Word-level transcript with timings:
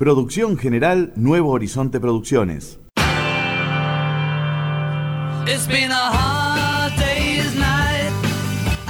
Producción 0.00 0.56
general 0.56 1.12
Nuevo 1.14 1.50
Horizonte 1.50 2.00
Producciones. 2.00 2.78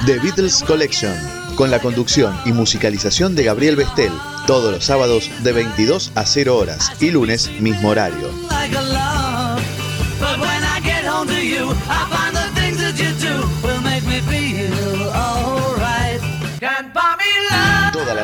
The 0.05 0.19
Beatles 0.19 0.63
Collection, 0.65 1.13
con 1.57 1.69
la 1.69 1.79
conducción 1.79 2.33
y 2.45 2.53
musicalización 2.53 3.35
de 3.35 3.43
Gabriel 3.43 3.75
Bestel, 3.75 4.13
todos 4.47 4.71
los 4.71 4.85
sábados 4.85 5.29
de 5.43 5.51
22 5.51 6.13
a 6.15 6.25
0 6.25 6.55
horas 6.55 6.93
y 7.01 7.11
lunes 7.11 7.51
mismo 7.59 7.89
horario. 7.89 8.29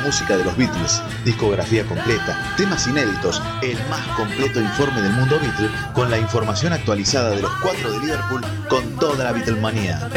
Música 0.07 0.37
de 0.37 0.45
los 0.45 0.55
Beatles, 0.55 1.01
discografía 1.25 1.85
completa, 1.85 2.53
temas 2.55 2.87
inéditos, 2.87 3.41
el 3.61 3.77
más 3.89 4.07
completo 4.15 4.61
informe 4.61 5.01
del 5.01 5.11
mundo 5.11 5.37
Beatle, 5.37 5.69
con 5.93 6.09
la 6.09 6.17
información 6.17 6.71
actualizada 6.71 7.31
de 7.31 7.41
los 7.41 7.51
cuatro 7.61 7.91
de 7.91 7.99
Liverpool, 7.99 8.41
con 8.69 8.89
toda 8.95 9.25
la 9.25 9.33
Beatlemanía. 9.33 10.07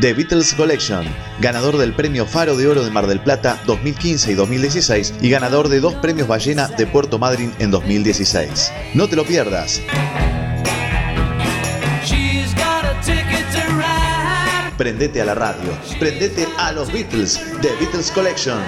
The 0.00 0.14
Beatles 0.14 0.54
Collection, 0.54 1.04
ganador 1.40 1.76
del 1.76 1.92
Premio 1.92 2.24
Faro 2.24 2.56
de 2.56 2.68
Oro 2.68 2.84
de 2.84 2.90
Mar 2.90 3.08
del 3.08 3.18
Plata 3.18 3.60
2015 3.66 4.30
y 4.30 4.34
2016 4.34 5.14
y 5.20 5.28
ganador 5.28 5.68
de 5.68 5.80
dos 5.80 5.94
premios 5.96 6.28
Ballena 6.28 6.68
de 6.68 6.86
Puerto 6.86 7.18
Madryn 7.18 7.52
en 7.58 7.72
2016. 7.72 8.72
No 8.94 9.08
te 9.08 9.16
lo 9.16 9.24
pierdas. 9.24 9.82
Prendete 14.76 15.20
a 15.20 15.24
la 15.24 15.34
radio, 15.34 15.76
prendete 15.98 16.46
a 16.58 16.70
los 16.70 16.92
Beatles, 16.92 17.40
The 17.60 17.70
Beatles 17.80 18.12
Collection. 18.12 18.60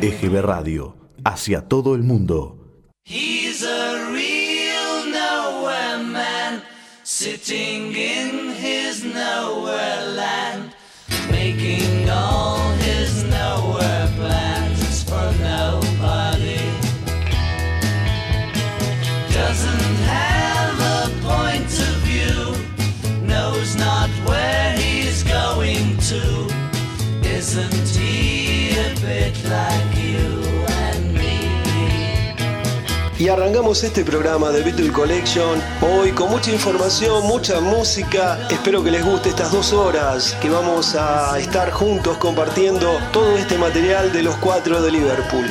EGB 0.00 0.42
Radio, 0.42 1.03
hacia 1.24 1.62
todo 1.68 1.94
el 1.94 2.02
mundo. 2.02 2.58
He's 3.04 3.62
a 3.62 4.10
real 4.12 5.10
nowhere 5.10 5.98
man, 5.98 6.62
sitting 7.02 7.94
in 7.94 8.50
his 8.54 9.04
nowhere 9.04 10.06
land, 10.14 10.74
making 11.30 12.08
all 12.08 12.70
his 12.78 13.24
nowhere 13.24 14.08
plans 14.16 15.02
for 15.04 15.32
nobody. 15.40 16.64
Doesn't 19.32 19.96
have 20.16 20.76
a 20.80 21.10
point 21.22 21.72
of 21.88 21.94
view, 22.08 23.26
knows 23.26 23.76
not 23.76 24.08
where 24.26 24.76
he's 24.78 25.22
going 25.24 25.98
to. 26.10 26.54
Isn't 27.28 27.88
he 27.88 28.70
a 28.78 28.94
bit 29.00 29.34
like 29.44 29.83
Y 33.24 33.28
arrancamos 33.30 33.82
este 33.82 34.04
programa 34.04 34.50
de 34.50 34.62
Beatle 34.62 34.92
Collection 34.92 35.58
hoy 35.80 36.12
con 36.12 36.28
mucha 36.28 36.52
información, 36.52 37.26
mucha 37.26 37.58
música. 37.58 38.38
Espero 38.50 38.84
que 38.84 38.90
les 38.90 39.02
guste 39.02 39.30
estas 39.30 39.50
dos 39.50 39.72
horas 39.72 40.36
que 40.42 40.50
vamos 40.50 40.94
a 40.94 41.38
estar 41.38 41.70
juntos 41.70 42.18
compartiendo 42.18 42.98
todo 43.14 43.38
este 43.38 43.56
material 43.56 44.12
de 44.12 44.24
los 44.24 44.36
cuatro 44.36 44.82
de 44.82 44.92
Liverpool. 44.92 45.46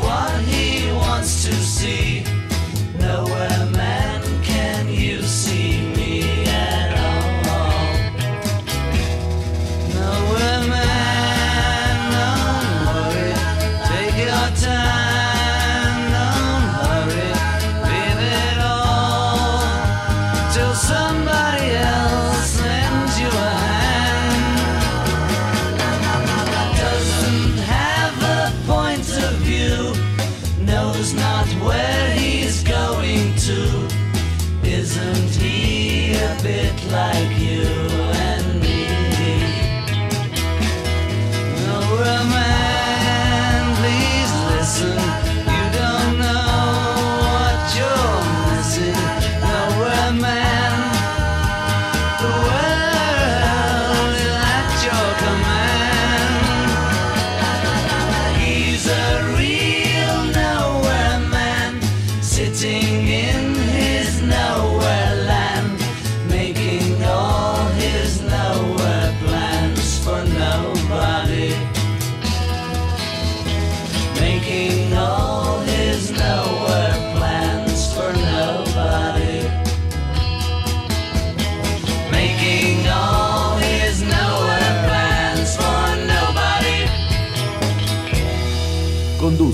soir. 0.00 0.27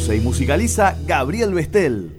Conduce 0.04 0.16
y 0.16 0.20
musicaliza 0.20 0.98
Gabriel 1.06 1.54
Bestel. 1.54 2.12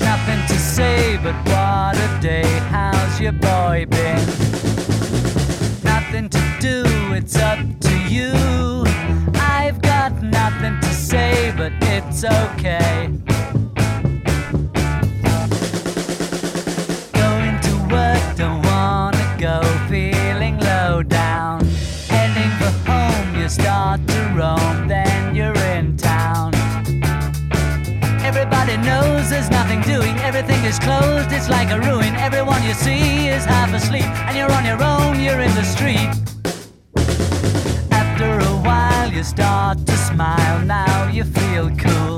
Nothing 0.00 0.60
you 32.70 32.76
see 32.76 33.26
is 33.26 33.44
half 33.44 33.74
asleep, 33.74 34.04
and 34.26 34.36
you're 34.36 34.52
on 34.52 34.64
your 34.64 34.80
own, 34.80 35.18
you're 35.18 35.40
in 35.40 35.52
the 35.56 35.64
street. 35.64 36.12
After 37.90 38.38
a 38.38 38.54
while, 38.64 39.10
you 39.12 39.24
start 39.24 39.84
to 39.86 39.96
smile, 39.96 40.64
now 40.64 41.08
you 41.08 41.24
feel 41.24 41.68
cool. 41.76 42.09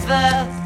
forever. 0.00 0.61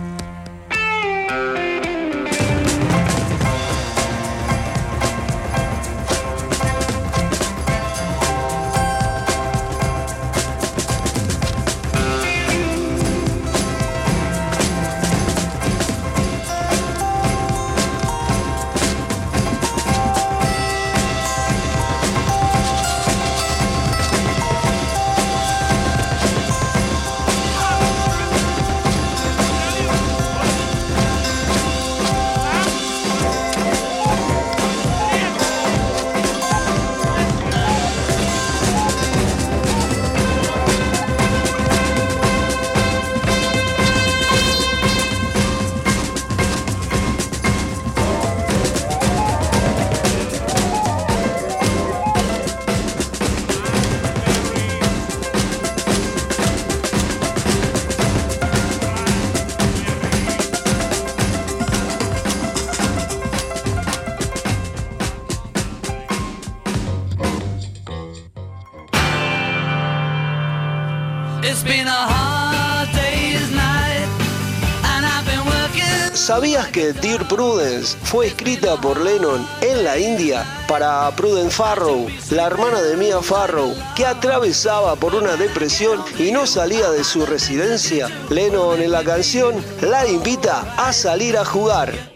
Dear 76.93 77.27
Prudence 77.29 77.97
fue 78.05 78.27
escrita 78.27 78.77
por 78.81 79.01
Lennon 79.01 79.47
en 79.61 79.85
la 79.85 79.99
India 79.99 80.45
para 80.69 81.11
Prudence 81.17 81.55
Farrow, 81.55 82.07
la 82.31 82.47
hermana 82.47 82.81
de 82.83 82.97
Mia 82.97 83.21
Farrow, 83.21 83.75
que 83.95 84.07
atravesaba 84.07 84.97
por 84.97 85.15
una 85.15 85.37
depresión 85.37 86.05
y 86.19 86.33
no 86.33 86.47
salía 86.47 86.91
de 86.91 87.05
su 87.05 87.27
residencia. 87.27 88.09
Lennon 88.31 88.81
en 88.81 88.93
la 88.93 89.05
canción 89.05 89.55
la 89.83 90.07
invita 90.07 90.75
a 90.77 90.93
salir 90.93 91.37
a 91.37 91.45
jugar. 91.45 92.16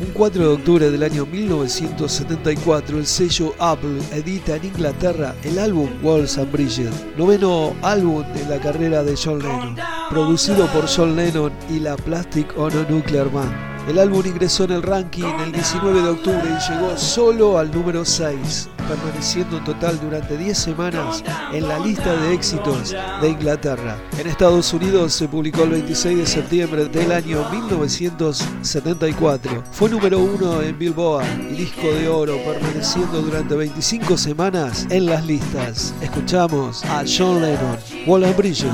Un 0.00 0.12
4 0.14 0.42
de 0.42 0.48
octubre 0.48 0.90
del 0.90 1.02
año 1.02 1.26
1974, 1.26 2.98
el 2.98 3.06
sello 3.06 3.54
Apple 3.58 4.00
edita 4.12 4.56
en 4.56 4.64
Inglaterra 4.64 5.34
el 5.42 5.58
álbum 5.58 5.90
Walls 6.02 6.38
and 6.38 6.50
Bridges, 6.50 7.04
noveno 7.18 7.74
álbum 7.82 8.24
de 8.32 8.46
la 8.46 8.58
carrera 8.60 9.02
de 9.02 9.14
John 9.14 9.40
Lennon, 9.40 9.76
producido 10.08 10.66
por 10.68 10.86
John 10.88 11.16
Lennon 11.16 11.52
y 11.68 11.80
la 11.80 11.96
Plastic 11.96 12.56
Ono 12.56 12.82
Nuclear 12.88 13.30
Man. 13.30 13.73
El 13.88 13.98
álbum 13.98 14.22
ingresó 14.24 14.64
en 14.64 14.72
el 14.72 14.82
ranking 14.82 15.24
el 15.44 15.52
19 15.52 16.00
de 16.00 16.08
octubre 16.08 16.42
y 16.42 16.72
llegó 16.72 16.96
solo 16.96 17.58
al 17.58 17.70
número 17.70 18.02
6, 18.02 18.70
permaneciendo 18.88 19.58
en 19.58 19.64
total 19.64 20.00
durante 20.00 20.38
10 20.38 20.56
semanas 20.56 21.22
en 21.52 21.68
la 21.68 21.78
lista 21.78 22.16
de 22.16 22.32
éxitos 22.32 22.96
de 23.20 23.28
Inglaterra. 23.28 23.98
En 24.18 24.26
Estados 24.26 24.72
Unidos 24.72 25.12
se 25.12 25.28
publicó 25.28 25.64
el 25.64 25.72
26 25.72 26.16
de 26.16 26.26
septiembre 26.26 26.86
del 26.86 27.12
año 27.12 27.46
1974. 27.50 29.64
Fue 29.70 29.90
número 29.90 30.18
1 30.18 30.62
en 30.62 30.78
Billboard 30.78 31.26
y 31.50 31.56
disco 31.56 31.86
de 31.86 32.08
oro, 32.08 32.38
permaneciendo 32.42 33.20
durante 33.20 33.54
25 33.54 34.16
semanas 34.16 34.86
en 34.88 35.04
las 35.04 35.26
listas. 35.26 35.92
Escuchamos 36.00 36.82
a 36.86 37.04
John 37.06 37.42
Lennon, 37.42 37.76
Wall 38.06 38.24
and 38.24 38.34
Bridges. 38.34 38.72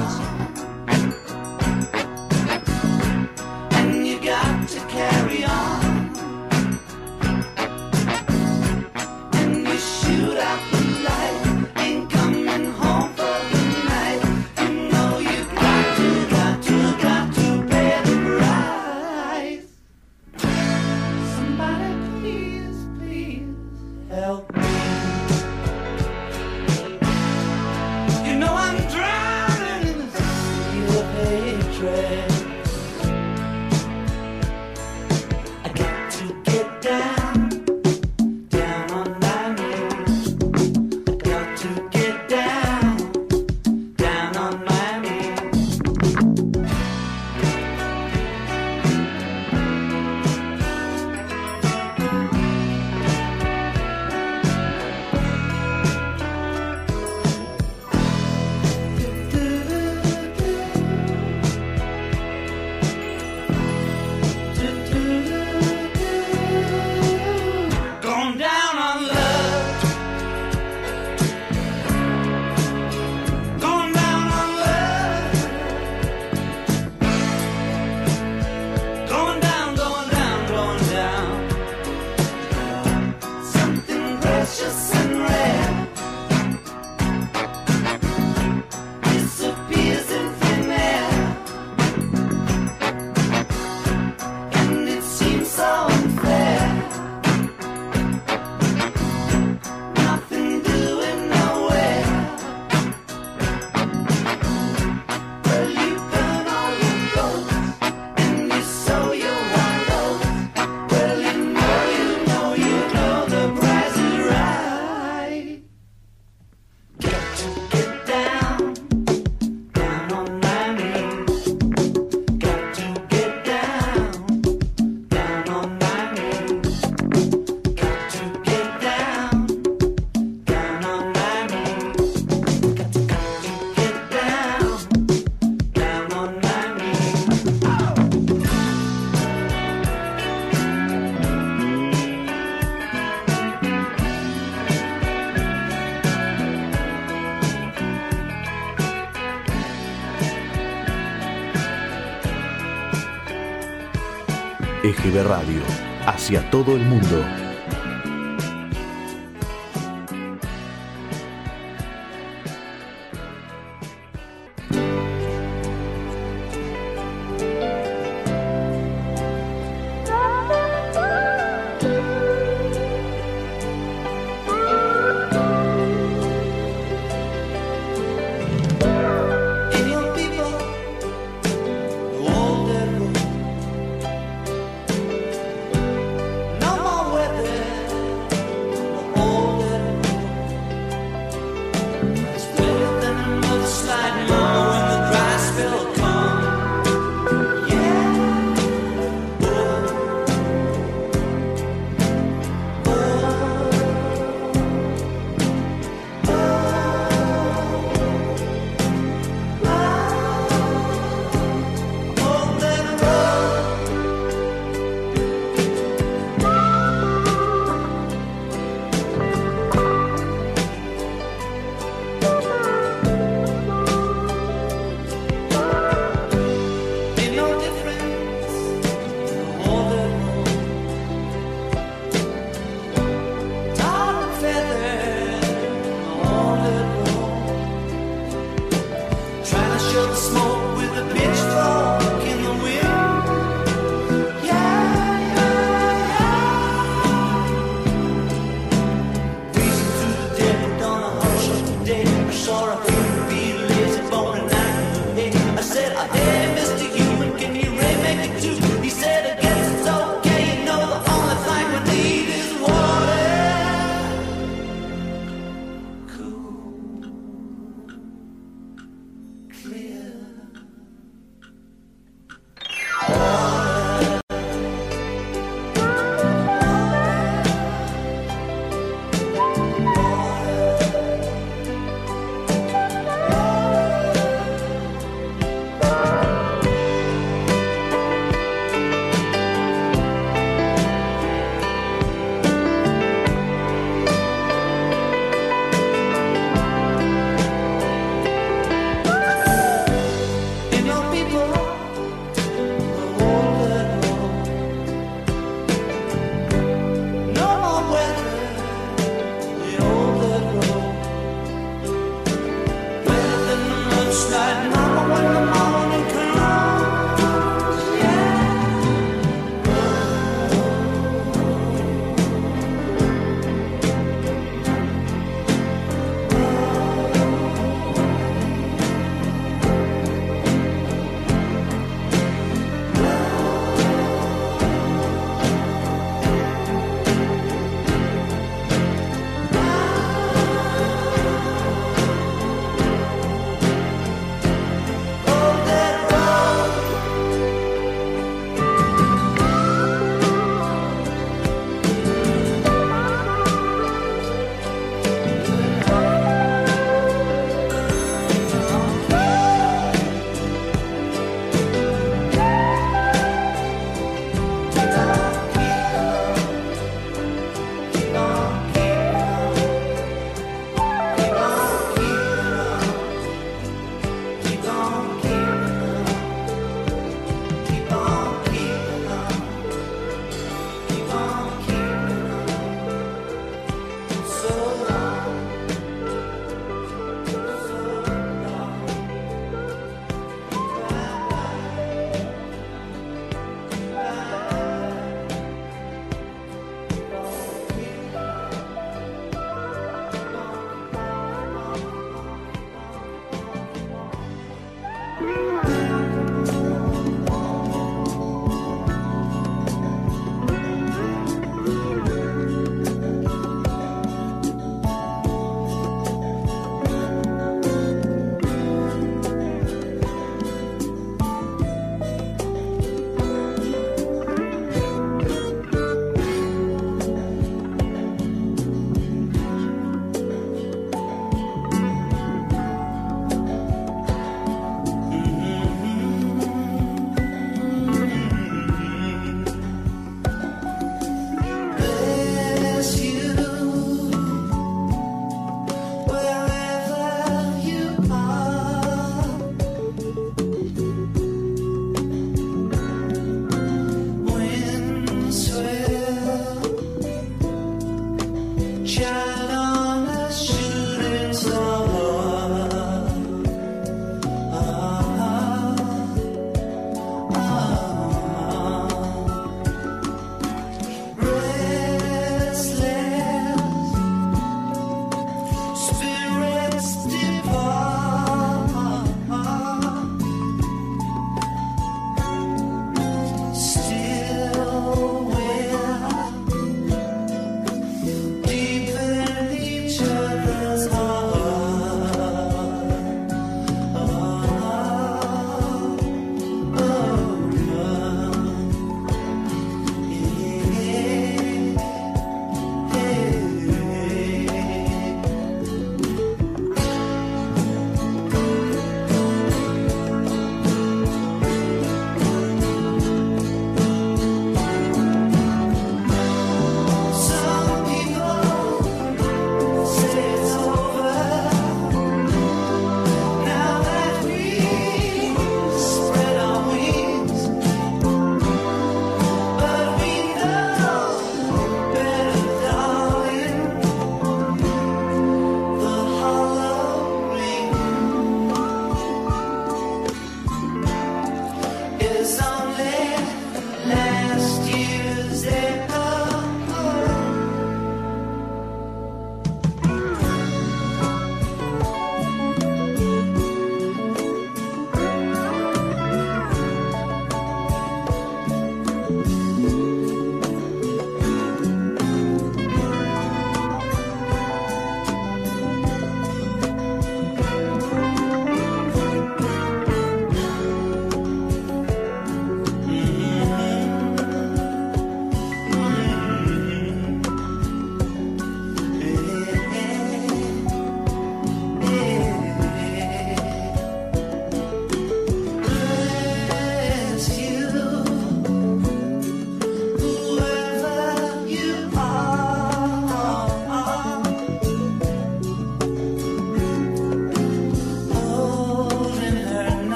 Radio, 155.22 155.62
hacia 156.06 156.48
todo 156.50 156.76
el 156.76 156.82
mundo. 156.82 157.39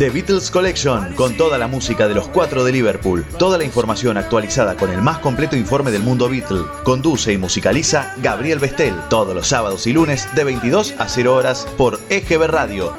The 0.00 0.08
Beatles 0.08 0.50
Collection, 0.50 1.14
con 1.14 1.36
toda 1.36 1.58
la 1.58 1.66
música 1.66 2.08
de 2.08 2.14
los 2.14 2.26
cuatro 2.28 2.64
de 2.64 2.72
Liverpool, 2.72 3.22
toda 3.38 3.58
la 3.58 3.64
información 3.64 4.16
actualizada 4.16 4.74
con 4.74 4.90
el 4.90 5.02
más 5.02 5.18
completo 5.18 5.56
informe 5.56 5.90
del 5.90 6.02
mundo 6.02 6.26
Beatle. 6.26 6.64
Conduce 6.84 7.34
y 7.34 7.36
musicaliza 7.36 8.14
Gabriel 8.16 8.58
Bestel, 8.58 8.94
todos 9.10 9.34
los 9.34 9.46
sábados 9.46 9.86
y 9.86 9.92
lunes 9.92 10.26
de 10.34 10.44
22 10.44 10.94
a 10.98 11.06
0 11.06 11.34
horas 11.34 11.66
por 11.76 12.00
EGB 12.08 12.46
Radio. 12.46 12.94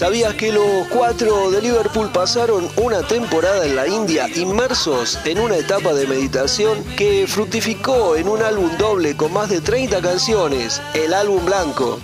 ¿Sabías 0.00 0.32
que 0.32 0.50
los 0.50 0.88
cuatro 0.88 1.50
de 1.50 1.60
Liverpool 1.60 2.08
pasaron 2.10 2.66
una 2.76 3.02
temporada 3.02 3.66
en 3.66 3.76
la 3.76 3.86
India 3.86 4.30
inmersos 4.34 5.18
en 5.26 5.38
una 5.38 5.58
etapa 5.58 5.92
de 5.92 6.06
meditación 6.06 6.82
que 6.96 7.26
fructificó 7.28 8.16
en 8.16 8.26
un 8.26 8.40
álbum 8.40 8.70
doble 8.78 9.14
con 9.14 9.30
más 9.30 9.50
de 9.50 9.60
30 9.60 10.00
canciones, 10.00 10.80
el 10.94 11.12
álbum 11.12 11.44
blanco? 11.44 12.00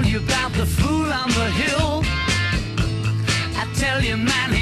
told 0.00 0.12
you 0.12 0.18
about 0.18 0.52
the 0.52 0.66
fool 0.66 1.12
on 1.12 1.28
the 1.30 1.50
hill. 1.50 2.02
I 3.56 3.66
tell 3.74 4.02
you, 4.02 4.16
man. 4.16 4.59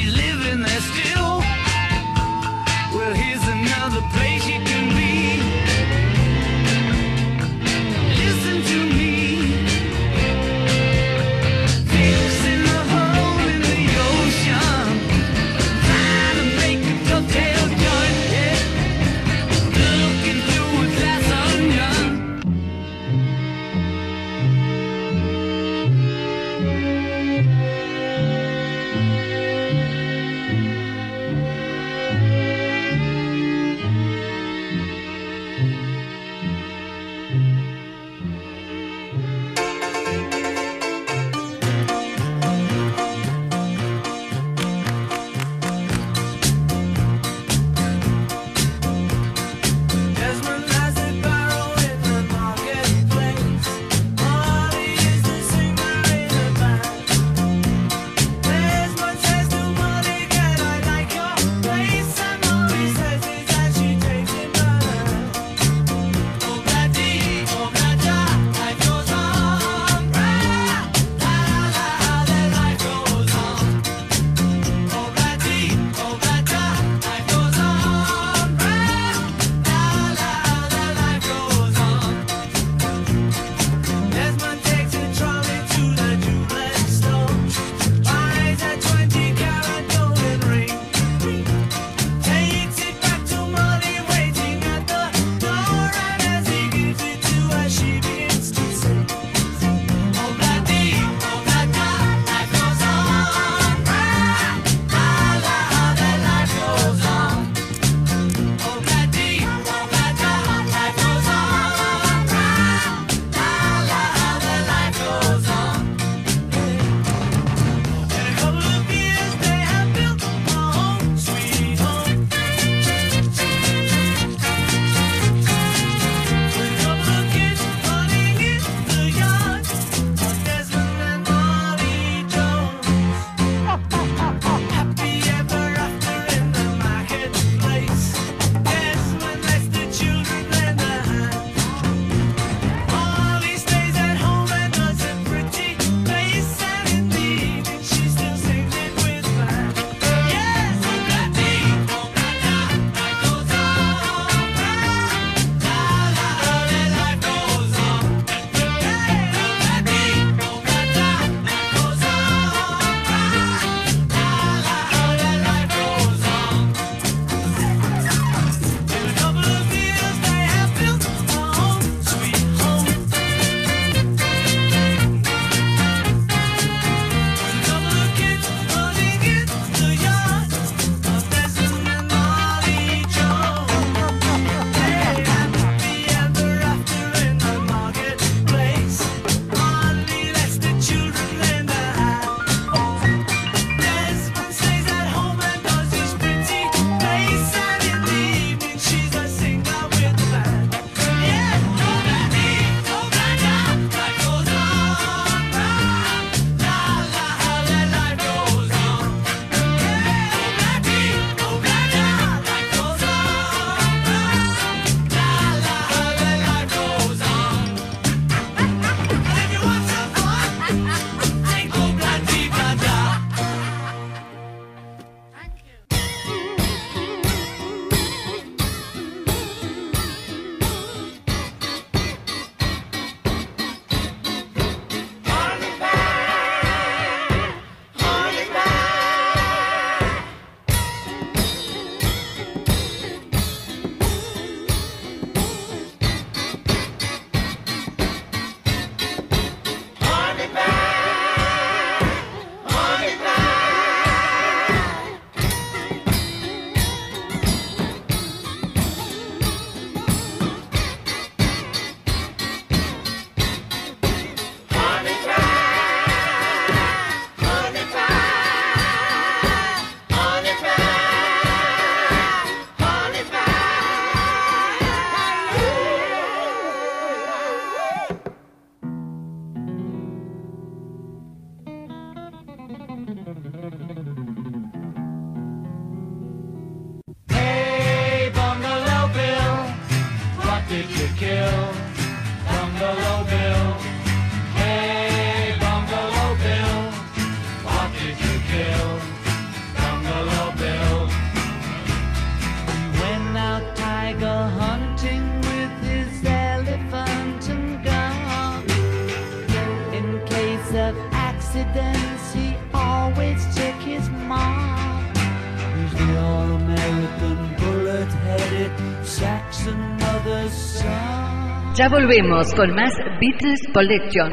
Volvemos 321.90 322.52
con 322.54 322.74
más 322.74 322.92
Beatles 323.18 323.60
Collection. 323.72 324.30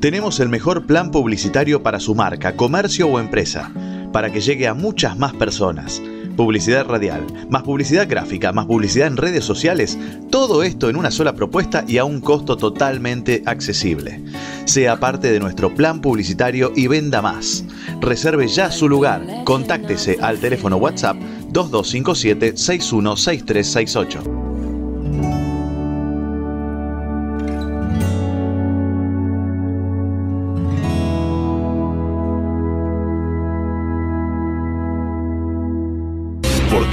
Tenemos 0.00 0.40
el 0.40 0.48
mejor 0.48 0.86
plan 0.86 1.12
publicitario 1.12 1.84
para 1.84 2.00
su 2.00 2.16
marca, 2.16 2.56
comercio 2.56 3.06
o 3.06 3.20
empresa, 3.20 3.70
para 4.12 4.30
que 4.30 4.40
llegue 4.40 4.66
a 4.66 4.74
muchas 4.74 5.16
más 5.16 5.34
personas. 5.34 6.02
Publicidad 6.36 6.84
radial, 6.86 7.24
más 7.48 7.62
publicidad 7.62 8.08
gráfica, 8.08 8.52
más 8.52 8.66
publicidad 8.66 9.06
en 9.06 9.16
redes 9.16 9.44
sociales, 9.44 9.96
todo 10.28 10.64
esto 10.64 10.90
en 10.90 10.96
una 10.96 11.10
sola 11.10 11.34
propuesta 11.34 11.84
y 11.86 11.98
a 11.98 12.04
un 12.04 12.20
costo 12.20 12.56
totalmente 12.56 13.42
accesible. 13.46 14.22
Sea 14.64 14.98
parte 14.98 15.30
de 15.30 15.40
nuestro 15.40 15.74
plan 15.74 16.00
publicitario 16.00 16.72
y 16.74 16.88
venda 16.88 17.22
más. 17.22 17.64
Reserve 18.00 18.48
ya 18.48 18.70
su 18.70 18.88
lugar. 18.88 19.22
Contáctese 19.44 20.18
al 20.20 20.38
teléfono 20.38 20.76
WhatsApp 20.76 21.16
2257 21.56 24.45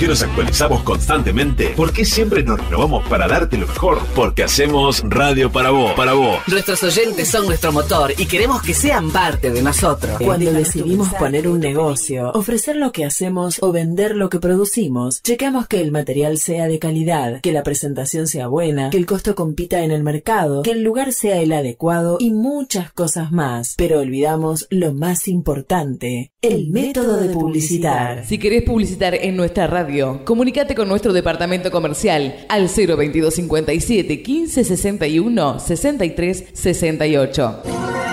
qué 0.04 0.10
nos 0.10 0.22
actualizamos 0.22 0.84
constantemente? 0.84 1.70
¿Por 1.78 1.94
qué 1.94 2.04
siempre 2.04 2.44
nos 2.44 2.62
renovamos 2.62 3.08
para 3.08 3.26
darte 3.26 3.58
lo 3.58 3.68
mejor? 3.68 4.02
Porque 4.14 4.44
hacemos 4.44 5.02
radio 5.06 5.50
para 5.50 5.70
vos, 5.70 5.94
para 5.94 6.12
vos. 6.12 6.40
Nuestros 6.48 6.84
oyentes 6.84 7.30
son 7.30 7.46
nuestro 7.46 7.72
motor 7.72 8.14
y 8.18 8.26
queremos 8.26 8.62
que 8.62 8.74
sean 8.74 9.12
parte 9.12 9.52
de 9.52 9.62
nosotros. 9.62 10.20
Cuando 10.20 10.52
decidimos 10.52 11.08
poner 11.14 11.48
un 11.48 11.62
negocio, 11.62 12.32
ofrecer 12.34 12.76
lo 12.76 12.92
que 12.92 13.06
hacemos 13.06 13.64
o 13.64 13.72
vender 13.72 14.18
lo 14.18 14.30
que 14.30 14.42
producimos, 14.42 15.22
checamos 15.22 15.68
que 15.68 15.80
el 15.80 15.94
material 15.94 16.38
sea 16.38 16.68
de 16.68 16.80
calidad, 16.80 17.40
que 17.40 17.54
la 17.54 17.64
presentación 17.64 18.28
sea 18.28 18.48
buena, 18.48 18.90
que 18.90 18.98
el 18.98 19.06
costo 19.06 19.36
compita 19.36 19.86
en 19.86 19.92
el 19.92 20.04
mercado, 20.04 20.64
que 20.64 20.72
el 20.72 20.84
lugar 20.84 21.14
sea 21.14 21.40
el 21.40 21.54
adecuado 21.54 22.18
y 22.20 22.32
muchas 22.32 22.92
cosas 22.92 23.32
más. 23.32 23.76
Pero 23.78 24.02
olvidamos 24.02 24.68
lo 24.70 24.94
más 24.94 25.30
importante, 25.30 26.34
el 26.42 26.68
método 26.72 27.22
de 27.22 27.30
publicitar. 27.30 28.26
Si 28.26 28.38
querés 28.38 28.64
publicitar 28.64 29.16
en 29.16 29.38
nuestra 29.38 29.66
radio, 29.68 29.93
comunícate 30.24 30.76
con 30.76 30.88
nuestro 30.88 31.14
departamento 31.14 31.72
comercial 31.72 32.46
al 32.50 32.68
02257 32.68 34.22
15 34.22 34.64
61 34.64 35.60
63 35.60 36.46
68. 36.54 37.64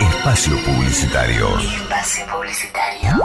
Espacio 0.00 0.56
Publicitario. 0.64 1.58
Espacio 1.58 2.24
publicitario. 2.32 3.20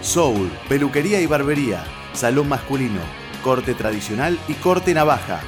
Soul, 0.00 0.50
peluquería 0.68 1.20
y 1.20 1.26
barbería, 1.26 1.84
salón 2.12 2.48
masculino, 2.48 3.00
corte 3.42 3.74
tradicional 3.74 4.38
y 4.46 4.54
corte 4.54 4.94
navaja, 4.94 5.40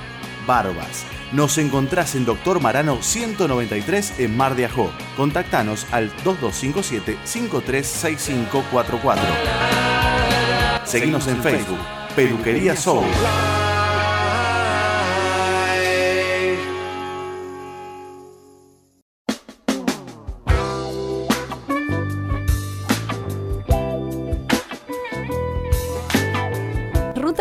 barbas. 0.46 1.17
Nos 1.32 1.58
encontrás 1.58 2.14
en 2.14 2.24
Doctor 2.24 2.60
Marano 2.60 3.02
193 3.02 4.14
en 4.18 4.36
Mar 4.36 4.54
de 4.54 4.64
Ajó. 4.64 4.90
Contactanos 5.16 5.86
al 5.90 6.10
2257 6.24 7.18
536544. 7.24 9.24
Seguimos 10.84 11.26
en 11.26 11.42
Facebook, 11.42 11.78
Peluquería 12.16 12.74
Soul. 12.74 13.04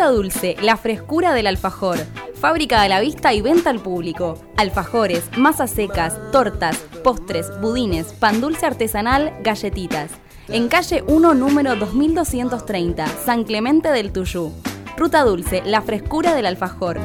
Ruta 0.08 0.22
Dulce, 0.22 0.56
la 0.62 0.78
frescura 0.78 1.34
del 1.34 1.46
alfajor. 1.46 1.98
Fábrica 2.34 2.80
a 2.80 2.88
la 2.88 2.98
vista 2.98 3.34
y 3.34 3.42
venta 3.42 3.68
al 3.68 3.80
público. 3.80 4.38
Alfajores, 4.56 5.28
masas 5.36 5.70
secas, 5.70 6.16
tortas, 6.32 6.78
postres, 7.04 7.50
budines, 7.60 8.14
pan 8.14 8.40
dulce 8.40 8.64
artesanal, 8.64 9.34
galletitas. 9.42 10.12
En 10.48 10.68
calle 10.68 11.04
1, 11.06 11.34
número 11.34 11.76
2230, 11.76 13.06
San 13.22 13.44
Clemente 13.44 13.90
del 13.90 14.10
Tuyú. 14.10 14.50
Ruta 14.96 15.24
Dulce, 15.24 15.62
la 15.66 15.82
frescura 15.82 16.34
del 16.34 16.46
alfajor. 16.46 16.98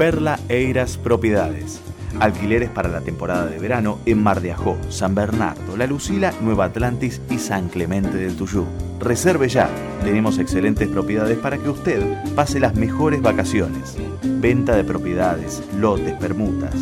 Perla 0.00 0.40
Eiras 0.48 0.96
Propiedades. 0.96 1.82
Alquileres 2.20 2.70
para 2.70 2.88
la 2.88 3.02
temporada 3.02 3.44
de 3.44 3.58
verano 3.58 3.98
en 4.06 4.22
Mar 4.22 4.40
de 4.40 4.50
Ajó, 4.50 4.78
San 4.88 5.14
Bernardo, 5.14 5.76
La 5.76 5.86
Lucila, 5.86 6.32
Nueva 6.40 6.64
Atlantis 6.64 7.20
y 7.28 7.36
San 7.36 7.68
Clemente 7.68 8.16
del 8.16 8.34
Tuyú. 8.34 8.64
Reserve 8.98 9.46
ya. 9.50 9.68
Tenemos 10.02 10.38
excelentes 10.38 10.88
propiedades 10.88 11.36
para 11.36 11.58
que 11.58 11.68
usted 11.68 12.02
pase 12.34 12.60
las 12.60 12.76
mejores 12.76 13.20
vacaciones. 13.20 13.98
Venta 14.22 14.74
de 14.74 14.84
propiedades, 14.84 15.62
lotes, 15.78 16.14
permutas. 16.14 16.74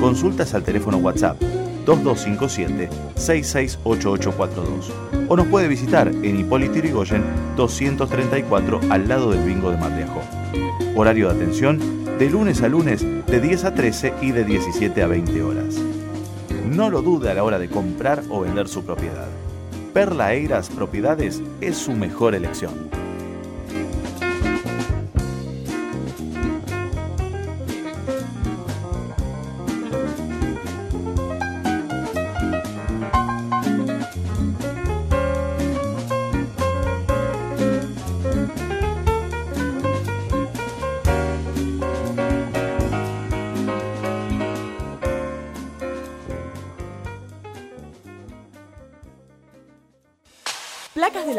Consultas 0.00 0.52
al 0.52 0.64
teléfono 0.64 0.96
WhatsApp 0.96 1.40
2257 1.86 2.88
668842 3.14 4.92
o 5.28 5.36
nos 5.36 5.46
puede 5.46 5.68
visitar 5.68 6.08
en 6.08 6.40
Hipólito 6.40 6.74
Yrigoyen 6.74 7.22
234 7.54 8.80
al 8.90 9.08
lado 9.08 9.30
del 9.30 9.44
bingo 9.44 9.70
de 9.70 9.76
Mar 9.76 9.94
de 9.94 10.02
Ajó. 10.02 10.22
Horario 10.96 11.28
de 11.28 11.36
atención 11.36 12.03
de 12.18 12.30
lunes 12.30 12.62
a 12.62 12.68
lunes 12.68 13.04
de 13.26 13.40
10 13.40 13.64
a 13.64 13.74
13 13.74 14.14
y 14.22 14.30
de 14.30 14.44
17 14.44 15.02
a 15.02 15.06
20 15.08 15.42
horas. 15.42 15.76
No 16.70 16.88
lo 16.88 17.02
dude 17.02 17.30
a 17.30 17.34
la 17.34 17.42
hora 17.42 17.58
de 17.58 17.68
comprar 17.68 18.22
o 18.30 18.40
vender 18.40 18.68
su 18.68 18.84
propiedad. 18.84 19.28
Perla 19.92 20.32
Eiras 20.32 20.70
Propiedades 20.70 21.42
es 21.60 21.76
su 21.76 21.92
mejor 21.92 22.34
elección. 22.34 23.03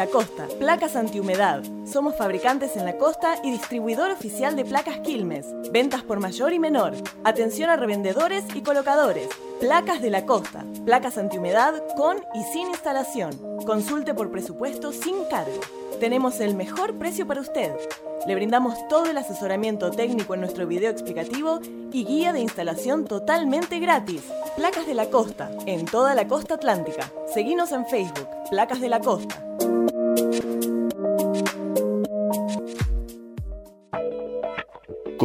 Costa, 0.07 0.47
placas 0.59 0.95
antihumedad. 0.95 1.63
Somos 1.85 2.15
fabricantes 2.15 2.75
en 2.75 2.85
la 2.85 2.97
costa 2.97 3.35
y 3.43 3.51
distribuidor 3.51 4.11
oficial 4.11 4.55
de 4.55 4.65
placas 4.65 4.99
Quilmes. 4.99 5.45
Ventas 5.71 6.03
por 6.03 6.19
mayor 6.19 6.53
y 6.53 6.59
menor. 6.59 6.93
Atención 7.23 7.69
a 7.69 7.75
revendedores 7.75 8.43
y 8.53 8.61
colocadores. 8.61 9.29
Placas 9.59 10.01
de 10.01 10.09
la 10.09 10.25
Costa, 10.25 10.65
placas 10.85 11.17
antihumedad 11.17 11.83
con 11.95 12.17
y 12.33 12.43
sin 12.51 12.67
instalación. 12.67 13.31
Consulte 13.65 14.13
por 14.13 14.31
presupuesto 14.31 14.91
sin 14.91 15.25
cargo. 15.25 15.61
Tenemos 15.99 16.39
el 16.41 16.55
mejor 16.55 16.97
precio 16.97 17.25
para 17.25 17.41
usted. 17.41 17.71
Le 18.27 18.35
brindamos 18.35 18.87
todo 18.87 19.05
el 19.05 19.17
asesoramiento 19.17 19.91
técnico 19.91 20.33
en 20.33 20.41
nuestro 20.41 20.67
video 20.67 20.91
explicativo 20.91 21.59
y 21.91 22.05
guía 22.05 22.33
de 22.33 22.41
instalación 22.41 23.05
totalmente 23.05 23.79
gratis. 23.79 24.23
Placas 24.57 24.87
de 24.87 24.93
la 24.93 25.09
Costa, 25.09 25.51
en 25.65 25.85
toda 25.85 26.15
la 26.15 26.27
costa 26.27 26.55
atlántica. 26.55 27.11
Seguinos 27.33 27.71
en 27.71 27.85
Facebook, 27.85 28.27
Placas 28.49 28.81
de 28.81 28.89
la 28.89 28.99
Costa. 28.99 29.41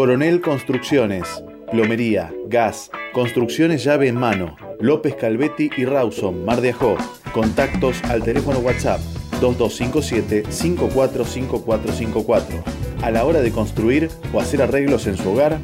Coronel 0.01 0.40
Construcciones, 0.40 1.44
plomería, 1.70 2.32
gas, 2.46 2.90
construcciones 3.12 3.84
llave 3.84 4.09
en 4.09 4.16
mano, 4.16 4.57
López 4.80 5.14
Calvetti 5.14 5.68
y 5.76 5.84
Rawson, 5.84 6.42
Mar 6.46 6.62
de 6.62 6.70
Ajó. 6.70 6.96
Contactos 7.34 8.03
al 8.05 8.22
teléfono 8.22 8.61
WhatsApp 8.61 8.98
2257 9.42 10.51
545454. 10.51 12.64
A 13.03 13.11
la 13.11 13.26
hora 13.26 13.42
de 13.42 13.53
construir 13.53 14.09
o 14.32 14.40
hacer 14.40 14.62
arreglos 14.62 15.07
en 15.07 15.18
su 15.18 15.32
hogar, 15.32 15.59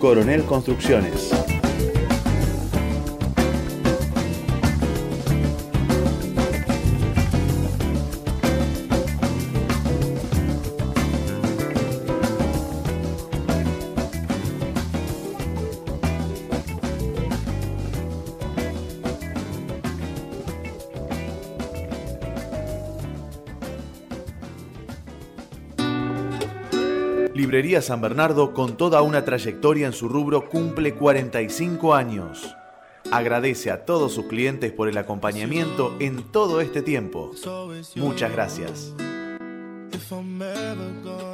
Coronel 0.00 0.44
Construcciones. 0.44 1.51
San 27.80 28.00
Bernardo, 28.00 28.52
con 28.52 28.76
toda 28.76 29.00
una 29.02 29.24
trayectoria 29.24 29.86
en 29.86 29.92
su 29.92 30.08
rubro, 30.08 30.48
cumple 30.50 30.94
45 30.94 31.94
años. 31.94 32.54
Agradece 33.10 33.70
a 33.70 33.84
todos 33.84 34.12
sus 34.12 34.26
clientes 34.26 34.72
por 34.72 34.88
el 34.88 34.98
acompañamiento 34.98 35.94
en 36.00 36.22
todo 36.30 36.60
este 36.60 36.82
tiempo. 36.82 37.30
Muchas 37.96 38.32
gracias. 38.32 38.92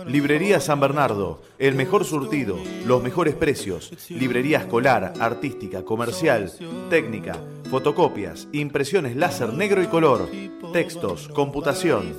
Librería 0.08 0.58
San 0.58 0.80
Bernardo, 0.80 1.42
el 1.58 1.74
mejor 1.74 2.06
surtido, 2.06 2.56
los 2.86 3.02
mejores 3.02 3.34
precios, 3.34 3.92
librería 4.08 4.56
escolar, 4.56 5.12
artística, 5.20 5.84
comercial, 5.84 6.50
técnica, 6.88 7.36
fotocopias, 7.70 8.48
impresiones 8.52 9.16
láser 9.16 9.52
negro 9.52 9.82
y 9.82 9.86
color, 9.86 10.30
textos, 10.72 11.28
computación. 11.28 12.16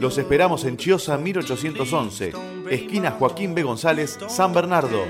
Los 0.00 0.16
esperamos 0.16 0.64
en 0.64 0.78
Chiosa 0.78 1.18
1811, 1.18 2.32
esquina 2.70 3.10
Joaquín 3.10 3.54
B. 3.54 3.62
González, 3.62 4.18
San 4.28 4.54
Bernardo. 4.54 5.04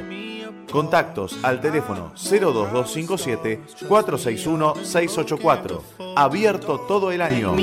Contactos 0.73 1.39
al 1.45 1.61
teléfono 1.61 2.13
02257 2.17 3.63
461 3.89 4.75
684. 4.83 5.85
Abierto 6.17 6.81
todo 6.81 7.13
el 7.13 7.23
año. 7.23 7.55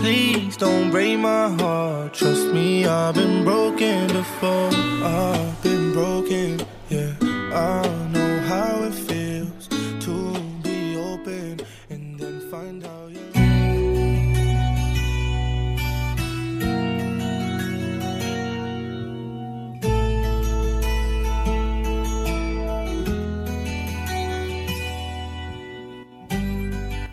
Please 0.00 0.56
don't 0.56 0.90
break 0.90 1.18
my 1.18 1.50
heart. 1.60 2.14
Trust 2.14 2.52
me, 2.52 2.86
I've 2.86 3.14
been 3.14 3.44
broken 3.44 4.06
before. 4.08 4.70
I've 5.02 5.62
been 5.62 5.92
broken, 5.92 6.60
yeah. 6.88 7.12
I 7.52 7.82
know 8.12 8.40
how 8.46 8.84
it 8.84 8.94
feels 8.94 9.68
to 10.06 10.38
be 10.62 10.96
open 10.96 11.60
and 11.90 12.18
then 12.18 12.40
find 12.50 12.84
out. 12.84 13.10
Yeah. 13.10 13.18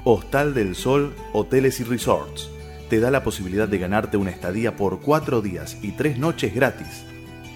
Hostal 0.05 0.53
del 0.53 0.75
Sol, 0.75 1.13
Hoteles 1.33 1.79
y 1.79 1.83
Resorts. 1.83 2.54
Te 2.95 3.01
da 3.01 3.11
la 3.11 3.25
posibilidad 3.25 3.67
de 3.67 3.77
ganarte 3.77 4.15
una 4.15 4.31
estadía 4.31 4.77
por 4.77 5.01
cuatro 5.01 5.41
días 5.41 5.77
y 5.81 5.91
tres 5.91 6.17
noches 6.17 6.55
gratis. 6.55 7.03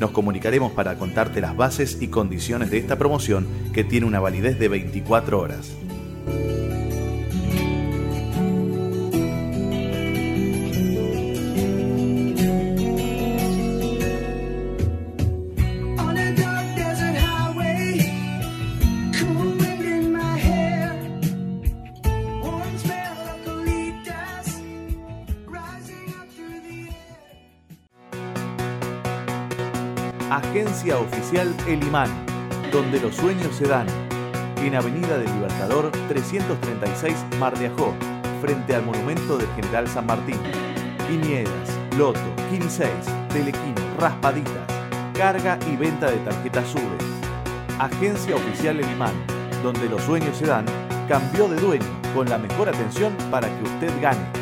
Nos 0.00 0.10
comunicaremos 0.10 0.72
para 0.72 0.98
contarte 0.98 1.40
las 1.40 1.56
bases 1.56 1.98
y 2.00 2.08
condiciones 2.08 2.72
de 2.72 2.78
esta 2.78 2.98
promoción 2.98 3.46
que 3.72 3.84
tiene 3.84 4.06
una 4.06 4.18
validez 4.18 4.58
de 4.58 4.66
24 4.66 5.38
horas. 5.38 5.70
Agencia 30.80 30.98
Oficial 30.98 31.54
El 31.66 31.84
Imán, 31.84 32.08
donde 32.72 32.98
los 33.00 33.14
sueños 33.14 33.54
se 33.54 33.66
dan. 33.66 33.86
En 34.64 34.74
Avenida 34.74 35.18
del 35.18 35.30
Libertador 35.34 35.90
336 36.08 37.16
Mar 37.38 37.58
de 37.58 37.66
Ajó, 37.66 37.94
frente 38.40 38.74
al 38.74 38.86
monumento 38.86 39.36
del 39.36 39.46
General 39.48 39.86
San 39.86 40.06
Martín. 40.06 40.38
Viñedas, 41.06 41.68
Loto, 41.98 42.18
15, 42.48 42.88
Telequino, 43.28 43.82
Raspaditas, 43.98 44.66
carga 45.12 45.58
y 45.70 45.76
venta 45.76 46.10
de 46.10 46.16
tarjetas 46.16 46.68
SUBE. 46.68 46.96
Agencia 47.78 48.36
Oficial 48.36 48.80
El 48.80 48.90
Imán, 48.90 49.12
donde 49.62 49.86
los 49.86 50.00
sueños 50.00 50.34
se 50.34 50.46
dan, 50.46 50.64
cambió 51.06 51.46
de 51.46 51.60
dueño 51.60 52.00
con 52.14 52.26
la 52.26 52.38
mejor 52.38 52.70
atención 52.70 53.14
para 53.30 53.48
que 53.48 53.64
usted 53.64 54.00
gane. 54.00 54.39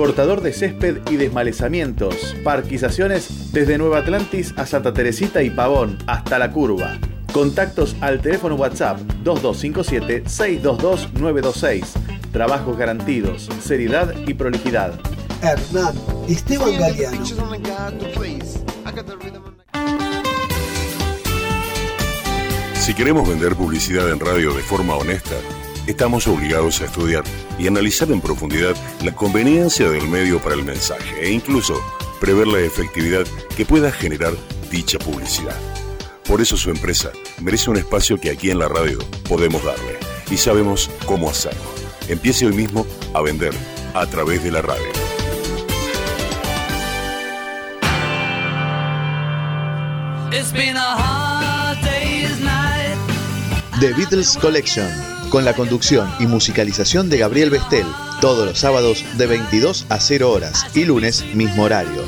Cortador 0.00 0.40
de 0.40 0.54
césped 0.54 0.96
y 1.10 1.16
desmalezamientos. 1.16 2.34
Parquizaciones 2.42 3.52
desde 3.52 3.76
Nueva 3.76 3.98
Atlantis 3.98 4.54
a 4.56 4.64
Santa 4.64 4.94
Teresita 4.94 5.42
y 5.42 5.50
Pavón 5.50 5.98
hasta 6.06 6.38
la 6.38 6.52
curva. 6.52 6.96
Contactos 7.34 7.94
al 8.00 8.22
teléfono 8.22 8.54
WhatsApp 8.54 8.98
2257-622-926. 9.24 11.84
Trabajos 12.32 12.78
garantidos, 12.78 13.50
seriedad 13.62 14.14
y 14.26 14.32
prolijidad. 14.32 14.98
Hernán 15.42 15.94
Esteban 16.26 16.78
Galeano. 16.78 17.22
Si 22.72 22.94
queremos 22.94 23.28
vender 23.28 23.54
publicidad 23.54 24.10
en 24.10 24.18
radio 24.18 24.54
de 24.54 24.62
forma 24.62 24.94
honesta, 24.94 25.36
estamos 25.86 26.26
obligados 26.26 26.80
a 26.80 26.86
estudiar 26.86 27.24
y 27.58 27.66
analizar 27.66 28.10
en 28.10 28.20
profundidad 28.20 28.74
la 29.04 29.14
conveniencia 29.14 29.88
del 29.90 30.06
medio 30.08 30.40
para 30.40 30.54
el 30.54 30.64
mensaje 30.64 31.20
e 31.20 31.30
incluso 31.30 31.80
prever 32.20 32.46
la 32.46 32.60
efectividad 32.60 33.26
que 33.56 33.64
pueda 33.64 33.90
generar 33.90 34.34
dicha 34.70 34.98
publicidad. 34.98 35.56
Por 36.26 36.40
eso 36.40 36.56
su 36.56 36.70
empresa 36.70 37.10
merece 37.40 37.70
un 37.70 37.76
espacio 37.76 38.20
que 38.20 38.30
aquí 38.30 38.50
en 38.50 38.58
la 38.58 38.68
radio 38.68 38.98
podemos 39.28 39.64
darle 39.64 39.98
y 40.30 40.36
sabemos 40.36 40.90
cómo 41.06 41.28
hacerlo. 41.28 41.60
Empiece 42.08 42.46
hoy 42.46 42.52
mismo 42.52 42.86
a 43.14 43.22
vender 43.22 43.52
a 43.94 44.06
través 44.06 44.42
de 44.44 44.52
la 44.52 44.62
radio. 44.62 44.86
It's 50.32 50.52
been 50.52 50.76
a 50.76 50.96
hard 50.96 51.78
day's 51.82 52.40
night. 52.40 52.96
The 53.80 53.92
Beatles 53.94 54.36
Collection, 54.36 54.88
con 55.30 55.44
la 55.44 55.54
conducción 55.54 56.12
y 56.18 56.26
musicalización 56.26 57.08
de 57.08 57.18
Gabriel 57.18 57.50
Bestel, 57.50 57.86
todos 58.20 58.46
los 58.46 58.58
sábados 58.58 59.04
de 59.16 59.26
22 59.26 59.86
a 59.88 60.00
0 60.00 60.30
horas 60.30 60.66
y 60.74 60.84
lunes 60.84 61.24
mismo 61.34 61.62
horario. 61.62 62.04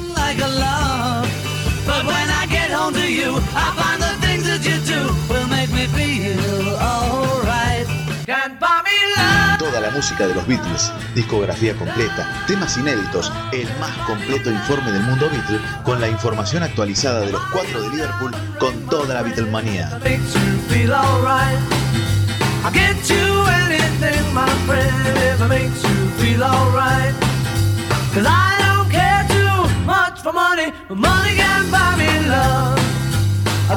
Toda 9.58 9.80
la 9.80 9.90
música 9.90 10.26
de 10.26 10.34
los 10.34 10.46
Beatles, 10.46 10.92
discografía 11.14 11.74
completa, 11.76 12.44
temas 12.46 12.76
inéditos, 12.76 13.32
el 13.52 13.68
más 13.78 13.96
completo 14.06 14.50
informe 14.50 14.90
del 14.90 15.02
mundo 15.02 15.30
Beatle, 15.30 15.60
con 15.84 16.00
la 16.00 16.08
información 16.08 16.64
actualizada 16.64 17.20
de 17.20 17.32
los 17.32 17.42
cuatro 17.52 17.82
de 17.82 17.90
Liverpool, 17.90 18.32
con 18.58 18.74
toda 18.86 19.14
la 19.14 19.22
Beatlemanía. 19.22 20.00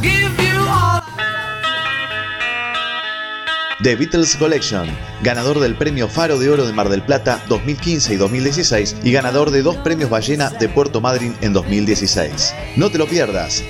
Give 0.02 0.38
you 0.38 0.60
all. 0.70 1.02
The 3.82 3.96
Beatles 3.96 4.36
Collection, 4.36 4.88
ganador 5.24 5.60
del 5.60 5.76
premio 5.76 6.08
Faro 6.08 6.38
de 6.38 6.50
Oro 6.50 6.66
de 6.68 6.74
Mar 6.74 6.90
del 6.90 7.02
Plata 7.02 7.44
2015 7.50 8.14
y 8.14 8.18
2016 8.18 8.98
y 9.04 9.12
ganador 9.12 9.52
de 9.52 9.64
dos 9.64 9.78
premios 9.78 10.10
Ballena 10.12 10.50
de 10.50 10.70
Puerto 10.70 11.02
Madryn 11.02 11.36
en 11.42 11.54
2016. 11.54 12.54
No 12.76 12.92
te 12.92 13.00
lo 13.00 13.08
pierdas. 13.08 13.64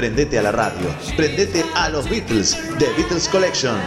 Prendete 0.00 0.38
a 0.38 0.42
la 0.42 0.50
radio, 0.50 0.96
prendete 1.14 1.62
a 1.74 1.90
los 1.90 2.08
Beatles, 2.08 2.56
The 2.78 2.86
Beatles 2.96 3.28
Collection. 3.28 3.78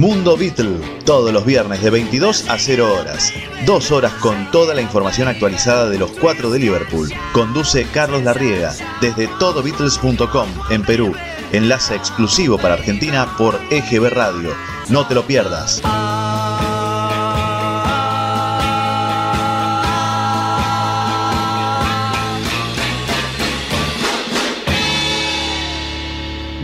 Mundo 0.00 0.34
Beatle, 0.34 0.80
todos 1.04 1.30
los 1.30 1.44
viernes 1.44 1.82
de 1.82 1.90
22 1.90 2.48
a 2.48 2.58
0 2.58 2.94
horas. 2.94 3.34
Dos 3.66 3.92
horas 3.92 4.14
con 4.14 4.50
toda 4.50 4.74
la 4.74 4.80
información 4.80 5.28
actualizada 5.28 5.90
de 5.90 5.98
los 5.98 6.10
cuatro 6.12 6.50
de 6.50 6.58
Liverpool. 6.58 7.12
Conduce 7.34 7.84
Carlos 7.92 8.22
Larriega 8.22 8.72
desde 9.02 9.28
todobeatles.com 9.38 10.48
en 10.70 10.82
Perú 10.84 11.14
enlace 11.52 11.94
exclusivo 11.96 12.56
para 12.56 12.74
Argentina 12.74 13.28
por 13.36 13.60
EGB 13.70 14.08
Radio. 14.08 14.54
No 14.88 15.06
te 15.06 15.14
lo 15.14 15.26
pierdas. 15.26 15.82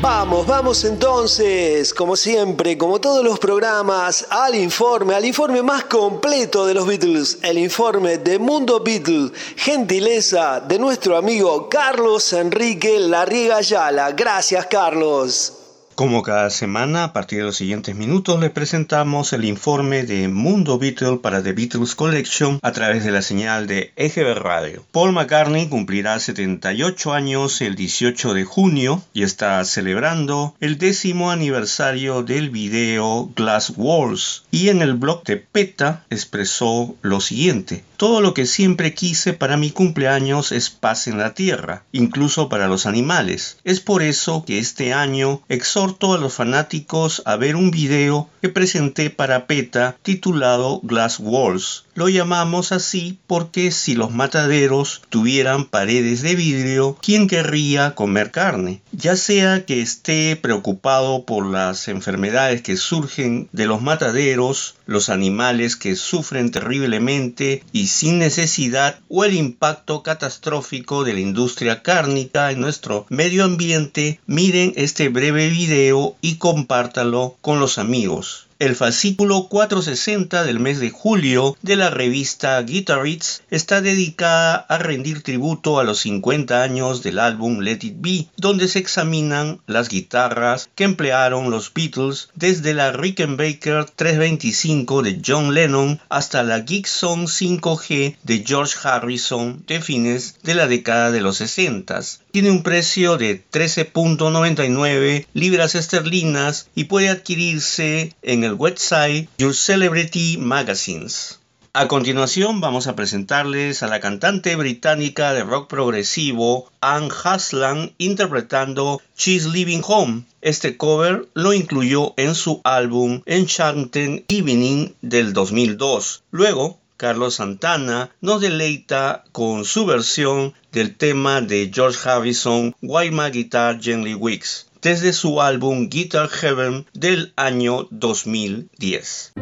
Vamos, 0.09 0.47
vamos 0.47 0.85
entonces, 0.85 1.93
como 1.93 2.15
siempre, 2.15 2.79
como 2.79 3.01
todos 3.01 3.25
los 3.25 3.41
programas, 3.41 4.25
al 4.31 4.55
informe, 4.55 5.17
al 5.17 5.25
informe 5.25 5.63
más 5.63 5.83
completo 5.87 6.65
de 6.65 6.75
los 6.75 6.87
Beatles, 6.87 7.39
el 7.43 7.59
informe 7.59 8.19
de 8.19 8.39
Mundo 8.39 8.79
Beatle, 8.79 9.33
gentileza 9.57 10.61
de 10.61 10.79
nuestro 10.79 11.17
amigo 11.17 11.69
Carlos 11.69 12.33
Enrique 12.33 13.01
Larriga 13.01 13.57
Ayala. 13.57 14.13
Gracias, 14.13 14.67
Carlos. 14.67 15.66
Como 15.97 16.23
cada 16.23 16.51
semana, 16.51 17.05
a 17.05 17.13
partir 17.15 17.39
de 17.39 17.47
los 17.47 17.57
siguientes 17.57 17.97
minutos, 17.97 18.39
les 18.39 18.51
presentamos 18.51 19.33
el 19.33 19.47
informe 19.47 20.03
de 20.03 20.29
Mundo 20.29 20.79
Beatle 20.79 21.17
para 21.23 21.43
The 21.43 21.55
Beatles 21.55 21.95
Collection 21.95 22.59
a 22.61 22.73
través 22.73 23.03
de 23.03 23.13
la 23.13 23.23
señal 23.23 23.67
de 23.67 23.95
EGB 23.97 24.35
Radio. 24.35 24.85
Paul 24.93 25.13
McCartney 25.13 25.69
cumplirá 25.71 26.21
78 26.21 27.15
años 27.15 27.63
el 27.63 27.77
18 27.77 28.35
de 28.35 28.45
junio 28.45 29.03
y 29.15 29.23
está 29.23 29.65
celebrando 29.65 30.55
el 30.61 30.77
décimo 30.77 31.31
aniversario 31.31 32.23
del 32.23 32.51
video 32.51 33.31
Glass 33.35 33.73
Walls. 33.75 34.45
Y 34.51 34.69
en 34.69 34.83
el 34.83 34.93
blog 34.93 35.25
de 35.25 35.39
PETA 35.39 36.05
expresó 36.11 36.95
lo 37.01 37.23
siguiente. 37.23 37.85
Todo 37.97 38.21
lo 38.21 38.35
que 38.35 38.45
siempre 38.45 38.93
quise 38.93 39.33
para 39.33 39.57
mi 39.57 39.71
cumpleaños 39.71 40.53
es 40.53 40.69
paz 40.69 41.07
en 41.07 41.17
la 41.17 41.33
tierra, 41.33 41.85
incluso 41.93 42.51
para 42.51 42.69
los 42.69 42.85
animales. 42.85 43.57
Es 43.65 43.81
por 43.81 44.03
eso 44.03 44.45
que 44.47 44.59
este 44.59 44.93
año 44.93 45.41
exhorto 45.49 45.86
a 45.87 46.19
los 46.19 46.35
fanáticos 46.35 47.23
a 47.27 47.37
ver 47.37 47.55
un 47.55 47.71
video 47.71 48.29
que 48.43 48.49
presenté 48.49 49.09
para 49.09 49.47
PETA 49.47 49.97
titulado 50.03 50.81
Glass 50.83 51.21
Walls. 51.21 51.85
Lo 51.95 52.09
llamamos 52.09 52.73
así 52.73 53.19
porque 53.27 53.71
si 53.71 53.95
los 53.95 54.11
mataderos 54.11 55.03
tuvieran 55.09 55.65
paredes 55.65 56.23
de 56.23 56.35
vidrio, 56.35 56.99
¿quién 57.01 57.27
querría 57.29 57.95
comer 57.95 58.33
carne? 58.33 58.83
Ya 58.93 59.17
sea 59.17 59.65
que 59.65 59.81
esté 59.81 60.37
preocupado 60.37 61.25
por 61.25 61.47
las 61.47 61.89
enfermedades 61.89 62.61
que 62.63 62.77
surgen 62.77 63.49
de 63.53 63.67
los 63.67 63.81
mataderos, 63.81 64.75
los 64.85 65.09
animales 65.09 65.77
que 65.77 65.97
sufren 65.97 66.51
terriblemente 66.51 67.63
y 67.73 67.87
sin 67.87 68.19
necesidad, 68.19 68.99
o 69.09 69.25
el 69.25 69.35
impacto 69.35 70.03
catastrófico 70.03 71.05
de 71.05 71.15
la 71.15 71.21
industria 71.21 71.83
cárnica 71.83 72.51
en 72.51 72.61
nuestro 72.61 73.07
medio 73.09 73.45
ambiente, 73.45 74.21
miren 74.27 74.75
este 74.77 75.09
breve 75.09 75.49
video 75.49 75.76
y 76.23 76.37
compártalo 76.37 77.37
con 77.43 77.61
los 77.61 77.77
amigos 77.77 78.47
el 78.59 78.75
fascículo 78.75 79.49
460 79.49 80.45
del 80.45 80.61
mes 80.61 80.81
de 80.81 80.89
julio 80.89 81.59
de 81.61 81.77
la 81.77 81.91
revista 81.91 82.61
Guitarists 82.63 83.43
está 83.51 83.83
dedicada 83.83 84.55
a 84.55 84.79
rendir 84.79 85.23
tributo 85.23 85.79
a 85.79 85.85
los 85.85 85.99
50 86.01 86.63
años 86.63 87.03
del 87.03 87.19
álbum 87.19 87.61
Let 87.61 87.81
It 87.83 87.97
Be, 87.99 88.29
donde 88.39 88.69
se 88.69 88.79
examinan 88.79 89.61
las 89.67 89.91
guitarras 89.91 90.71
que 90.75 90.85
emplearon 90.85 91.51
los 91.51 91.73
Beatles 91.75 92.31
desde 92.35 92.73
la 92.73 92.93
Rickenbacker 92.93 93.85
325 93.85 95.03
de 95.03 95.21
John 95.25 95.53
Lennon 95.53 96.01
hasta 96.09 96.43
la 96.43 96.63
Gibson 96.63 97.27
5G 97.27 98.17
de 98.23 98.45
George 98.47 98.77
Harrison 98.83 99.63
de 99.67 99.83
fines 99.83 100.37
de 100.43 100.55
la 100.55 100.67
década 100.67 101.11
de 101.11 101.21
los 101.21 101.37
60. 101.37 102.01
Tiene 102.37 102.51
un 102.51 102.63
precio 102.63 103.17
de 103.17 103.43
13.99 103.51 105.27
libras 105.33 105.75
esterlinas 105.75 106.69
y 106.75 106.85
puede 106.85 107.09
adquirirse 107.09 108.15
en 108.21 108.45
el 108.45 108.53
website 108.53 109.31
Your 109.39 109.55
Celebrity 109.55 110.37
Magazines. 110.37 111.41
A 111.73 111.89
continuación 111.89 112.61
vamos 112.61 112.89
a 112.89 112.95
presentarles 112.95 113.83
a 113.83 113.87
la 113.87 114.01
cantante 114.01 114.55
británica 114.55 115.33
de 115.33 115.45
rock 115.45 115.71
progresivo 115.71 116.71
Anne 116.83 117.09
Haslam 117.25 117.93
interpretando 117.97 119.01
She's 119.17 119.47
Living 119.47 119.81
Home. 119.87 120.25
Este 120.43 120.77
cover 120.77 121.27
lo 121.33 121.55
incluyó 121.55 122.13
en 122.19 122.35
su 122.35 122.61
álbum 122.65 123.23
Enchanted 123.25 124.25
Evening 124.29 124.93
del 125.01 125.33
2002. 125.33 126.23
Luego, 126.33 126.79
Carlos 126.97 127.37
Santana 127.37 128.11
nos 128.21 128.41
deleita 128.41 129.25
con 129.33 129.65
su 129.65 129.87
versión 129.87 130.55
del 130.73 130.97
tema 130.97 131.41
de 131.41 131.71
George 131.73 131.99
Harrison 132.09 132.75
Why 132.83 133.11
My 133.11 133.31
Guitar 133.31 133.81
Gently 133.81 134.15
Weeks 134.15 134.67
desde 134.83 135.13
su 135.13 135.41
álbum 135.43 135.89
Guitar 135.89 136.29
Heaven 136.29 136.87
del 136.93 137.33
año 137.37 137.89
2010. 137.91 139.33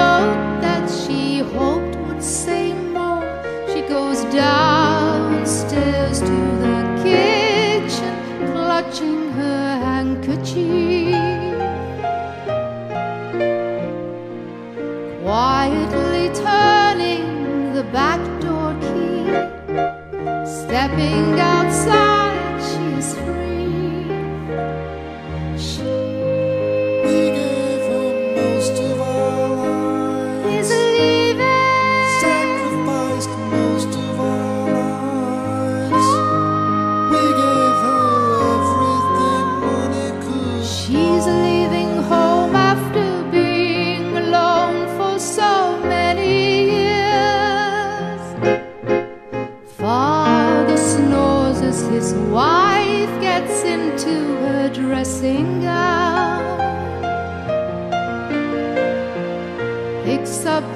Note 0.00 0.60
that 0.64 0.84
she 0.90 1.38
hoped 1.56 1.96
would 2.06 2.22
say 2.22 2.72
more. 2.98 3.24
She 3.72 3.80
goes 3.82 4.24
downstairs 4.34 6.20
to 6.20 6.36
the 6.64 6.78
kitchen, 7.04 8.14
clutching 8.52 9.32
her 9.32 9.62
handkerchief. 9.86 11.54
quietly 15.24 16.28
turning 16.34 17.72
the 17.72 17.82
back 17.84 18.20
door 18.40 18.72
key. 18.84 19.24
Stepping 20.46 21.40
outside, 21.40 22.13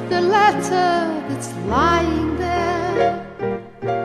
the 0.08 0.20
letter 0.22 1.22
that's 1.28 1.52
lying 1.66 2.36
there, 2.36 3.26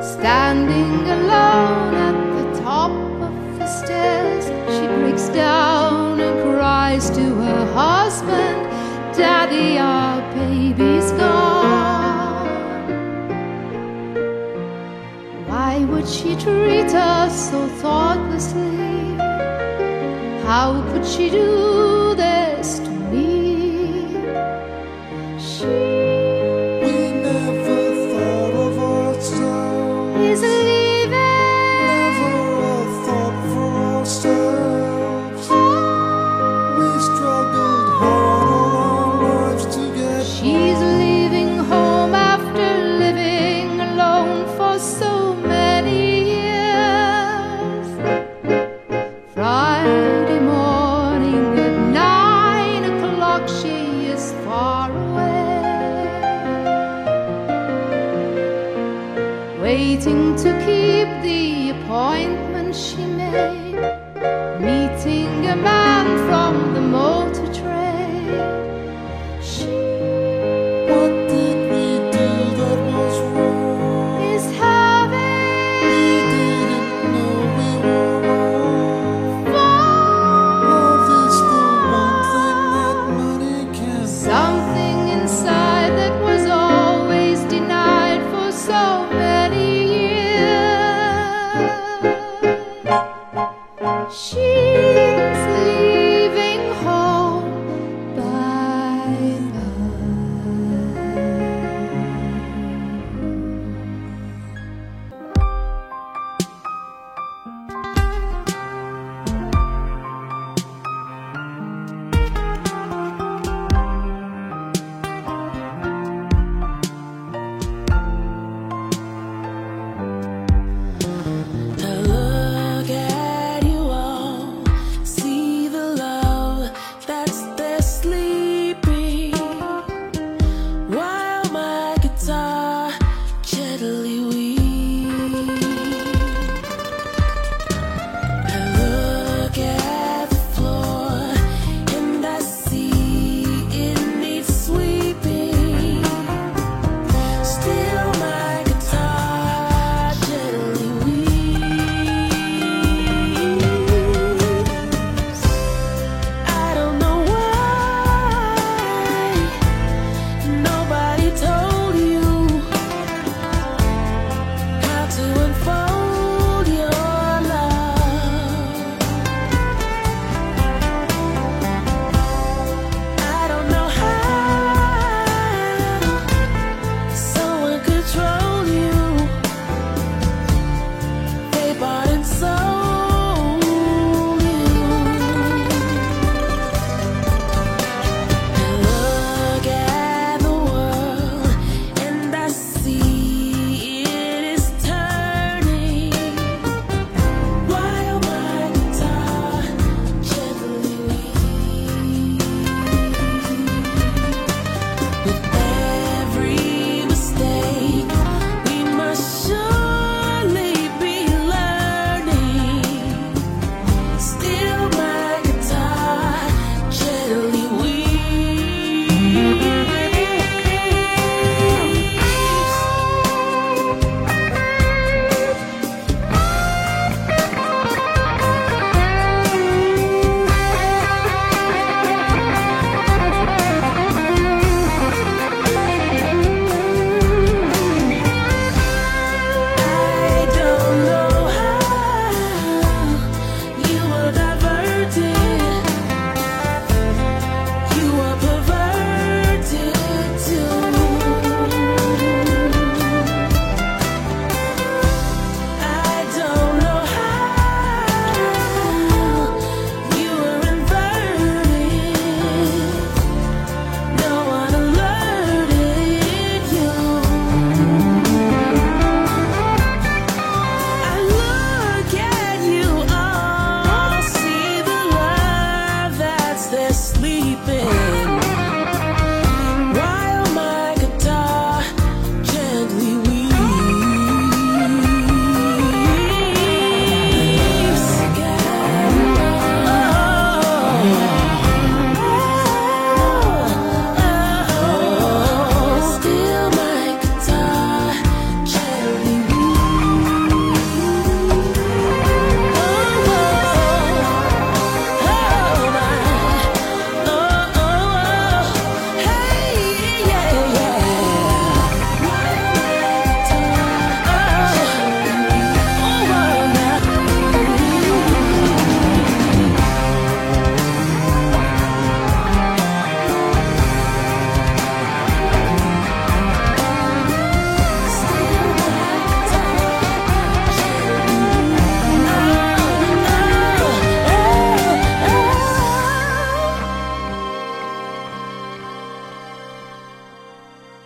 standing 0.01 1.07
alone 1.07 1.93
at 1.95 2.17
the 2.37 2.61
top 2.61 2.91
of 2.91 3.57
the 3.57 3.65
stairs. 3.65 4.45
She 4.75 4.85
breaks 4.99 5.29
down 5.29 6.19
and 6.19 6.43
cries 6.43 7.09
to 7.11 7.35
her 7.35 7.73
husband, 7.73 8.67
Daddy, 9.15 9.77
our 9.77 10.19
baby's 10.33 11.11
gone. 11.13 12.47
Why 15.47 15.85
would 15.85 16.07
she 16.07 16.35
treat 16.35 16.93
us 16.93 17.49
so 17.49 17.67
thoughtlessly? 17.81 19.15
How 20.43 20.83
could 20.91 21.05
she 21.05 21.29
do 21.29 21.72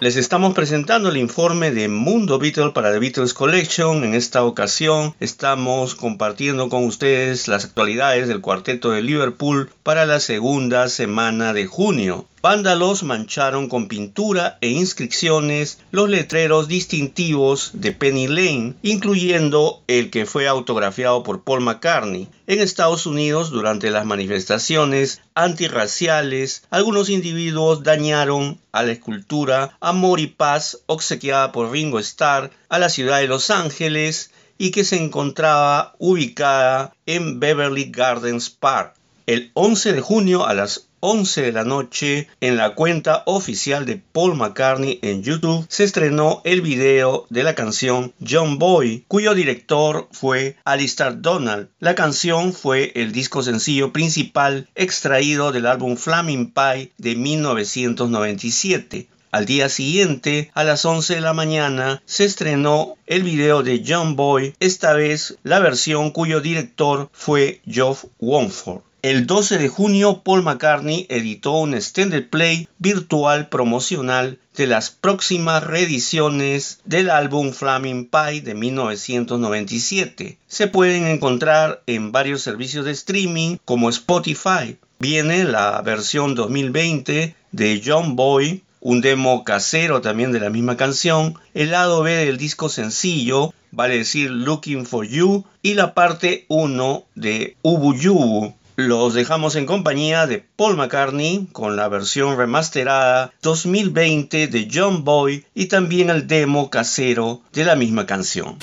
Les 0.07 0.15
estamos 0.15 0.53
presentando 0.53 1.09
el 1.09 1.17
informe 1.17 1.71
de 1.71 1.89
Mundo 1.89 2.39
Beatle 2.39 2.71
para 2.71 2.93
The 2.93 2.99
Beatles 2.99 3.33
Collection. 3.33 4.05
En 4.05 4.13
esta 4.13 4.45
ocasión 4.45 5.13
estamos 5.19 5.95
compartiendo 5.95 6.69
con 6.69 6.85
ustedes 6.85 7.49
las 7.49 7.65
actualidades 7.65 8.29
del 8.29 8.39
cuarteto 8.39 8.91
de 8.91 9.01
Liverpool 9.01 9.69
para 9.83 10.05
la 10.05 10.21
segunda 10.21 10.87
semana 10.87 11.51
de 11.51 11.65
junio. 11.65 12.25
Vándalos 12.49 13.03
mancharon 13.03 13.67
con 13.67 13.89
pintura 13.89 14.57
e 14.61 14.69
inscripciones 14.69 15.79
los 15.91 16.09
letreros 16.09 16.69
distintivos 16.69 17.71
de 17.73 17.91
Penny 17.91 18.27
Lane, 18.27 18.75
incluyendo 18.83 19.83
el 19.87 20.09
que 20.09 20.25
fue 20.25 20.47
autografiado 20.47 21.23
por 21.23 21.43
Paul 21.43 21.59
McCartney. 21.59 22.29
En 22.47 22.61
Estados 22.61 23.05
Unidos, 23.05 23.49
durante 23.49 23.91
las 23.91 24.05
manifestaciones 24.05 25.19
antirraciales, 25.35 26.63
algunos 26.69 27.09
individuos 27.09 27.83
dañaron 27.83 28.57
a 28.71 28.83
la 28.83 28.93
escultura 28.93 29.77
Amor 29.81 30.21
y 30.21 30.27
Paz 30.27 30.79
obsequiada 30.85 31.51
por 31.51 31.69
Ringo 31.69 31.99
Starr 31.99 32.51
a 32.69 32.79
la 32.79 32.87
ciudad 32.87 33.19
de 33.19 33.27
Los 33.27 33.49
Ángeles 33.49 34.31
y 34.57 34.71
que 34.71 34.85
se 34.85 34.95
encontraba 34.95 35.95
ubicada 35.99 36.93
en 37.05 37.41
Beverly 37.41 37.91
Gardens 37.91 38.49
Park. 38.49 38.93
El 39.25 39.51
11 39.55 39.91
de 39.91 39.99
junio 39.99 40.45
a 40.45 40.53
las 40.53 40.86
11 40.99 41.43
de 41.43 41.51
la 41.51 41.63
noche 41.63 42.27
en 42.41 42.57
la 42.57 42.73
cuenta 42.73 43.23
oficial 43.27 43.85
de 43.85 43.97
Paul 43.97 44.35
McCartney 44.35 44.99
en 45.03 45.21
YouTube 45.21 45.65
se 45.69 45.83
estrenó 45.83 46.41
el 46.43 46.61
video 46.61 47.27
de 47.29 47.43
la 47.43 47.53
canción 47.53 48.13
John 48.27 48.57
Boy, 48.57 49.05
cuyo 49.07 49.35
director 49.35 50.07
fue 50.11 50.55
Alistair 50.65 51.21
Donald. 51.21 51.69
La 51.79 51.93
canción 51.93 52.51
fue 52.51 52.91
el 52.95 53.11
disco 53.11 53.43
sencillo 53.43 53.93
principal 53.93 54.69
extraído 54.75 55.51
del 55.51 55.67
álbum 55.67 55.97
Flaming 55.97 56.51
Pie 56.51 56.91
de 56.97 57.15
1997. 57.15 59.07
Al 59.29 59.45
día 59.45 59.69
siguiente, 59.69 60.49
a 60.55 60.63
las 60.63 60.83
11 60.85 61.15
de 61.15 61.21
la 61.21 61.33
mañana, 61.33 62.01
se 62.05 62.25
estrenó 62.25 62.95
el 63.05 63.23
video 63.23 63.61
de 63.61 63.83
John 63.85 64.15
Boy, 64.15 64.55
esta 64.59 64.93
vez 64.93 65.37
la 65.43 65.59
versión 65.59 66.11
cuyo 66.11 66.39
director 66.39 67.09
fue 67.11 67.61
Geoff 67.67 68.05
Womford. 68.19 68.86
El 69.09 69.25
12 69.25 69.57
de 69.57 69.69
junio, 69.69 70.21
Paul 70.21 70.43
McCartney 70.43 71.05
editó 71.07 71.53
un 71.53 71.73
extended 71.73 72.29
play 72.29 72.67
virtual 72.77 73.47
promocional 73.47 74.37
de 74.53 74.67
las 74.67 74.89
próximas 74.89 75.63
reediciones 75.63 76.81
del 76.83 77.09
álbum 77.09 77.53
Flaming 77.53 78.09
Pie 78.09 78.41
de 78.41 78.53
1997. 78.53 80.37
Se 80.45 80.67
pueden 80.67 81.07
encontrar 81.07 81.83
en 81.87 82.11
varios 82.11 82.41
servicios 82.41 82.83
de 82.83 82.91
streaming 82.91 83.55
como 83.63 83.89
Spotify. 83.89 84.77
Viene 84.99 85.45
la 85.45 85.81
versión 85.83 86.35
2020 86.35 87.33
de 87.53 87.81
John 87.85 88.17
Boy, 88.17 88.63
un 88.81 88.99
demo 88.99 89.45
casero 89.45 90.01
también 90.01 90.33
de 90.33 90.41
la 90.41 90.49
misma 90.49 90.75
canción, 90.75 91.35
el 91.53 91.71
lado 91.71 92.03
B 92.03 92.11
del 92.11 92.37
disco 92.37 92.67
sencillo, 92.67 93.53
vale 93.71 93.99
decir 93.99 94.31
Looking 94.31 94.85
for 94.85 95.07
You, 95.07 95.45
y 95.61 95.75
la 95.75 95.93
parte 95.93 96.43
1 96.49 97.05
de 97.15 97.55
Ubu 97.61 97.93
Yubu. 97.93 98.53
Los 98.79 99.15
dejamos 99.15 99.55
en 99.55 99.65
compañía 99.65 100.27
de 100.27 100.37
Paul 100.55 100.77
McCartney 100.77 101.47
con 101.51 101.75
la 101.75 101.87
versión 101.87 102.37
remasterada 102.37 103.33
2020 103.41 104.45
de 104.45 104.67
John 104.71 105.03
Boy 105.03 105.45
y 105.55 105.65
también 105.65 106.11
el 106.11 106.27
demo 106.27 106.69
casero 106.69 107.41
de 107.53 107.65
la 107.65 107.75
misma 107.75 108.05
canción. 108.05 108.59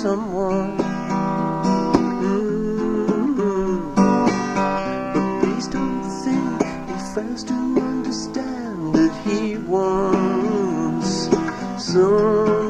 Someone. 0.00 0.78
Mm-hmm. 3.12 3.94
But 5.12 5.40
please 5.40 5.68
don't 5.68 6.02
think 6.24 6.62
he 6.88 6.96
fails 7.14 7.44
to 7.44 7.54
understand 7.54 8.94
that 8.94 9.12
he 9.26 9.58
wants 9.58 11.28
someone. 11.92 12.69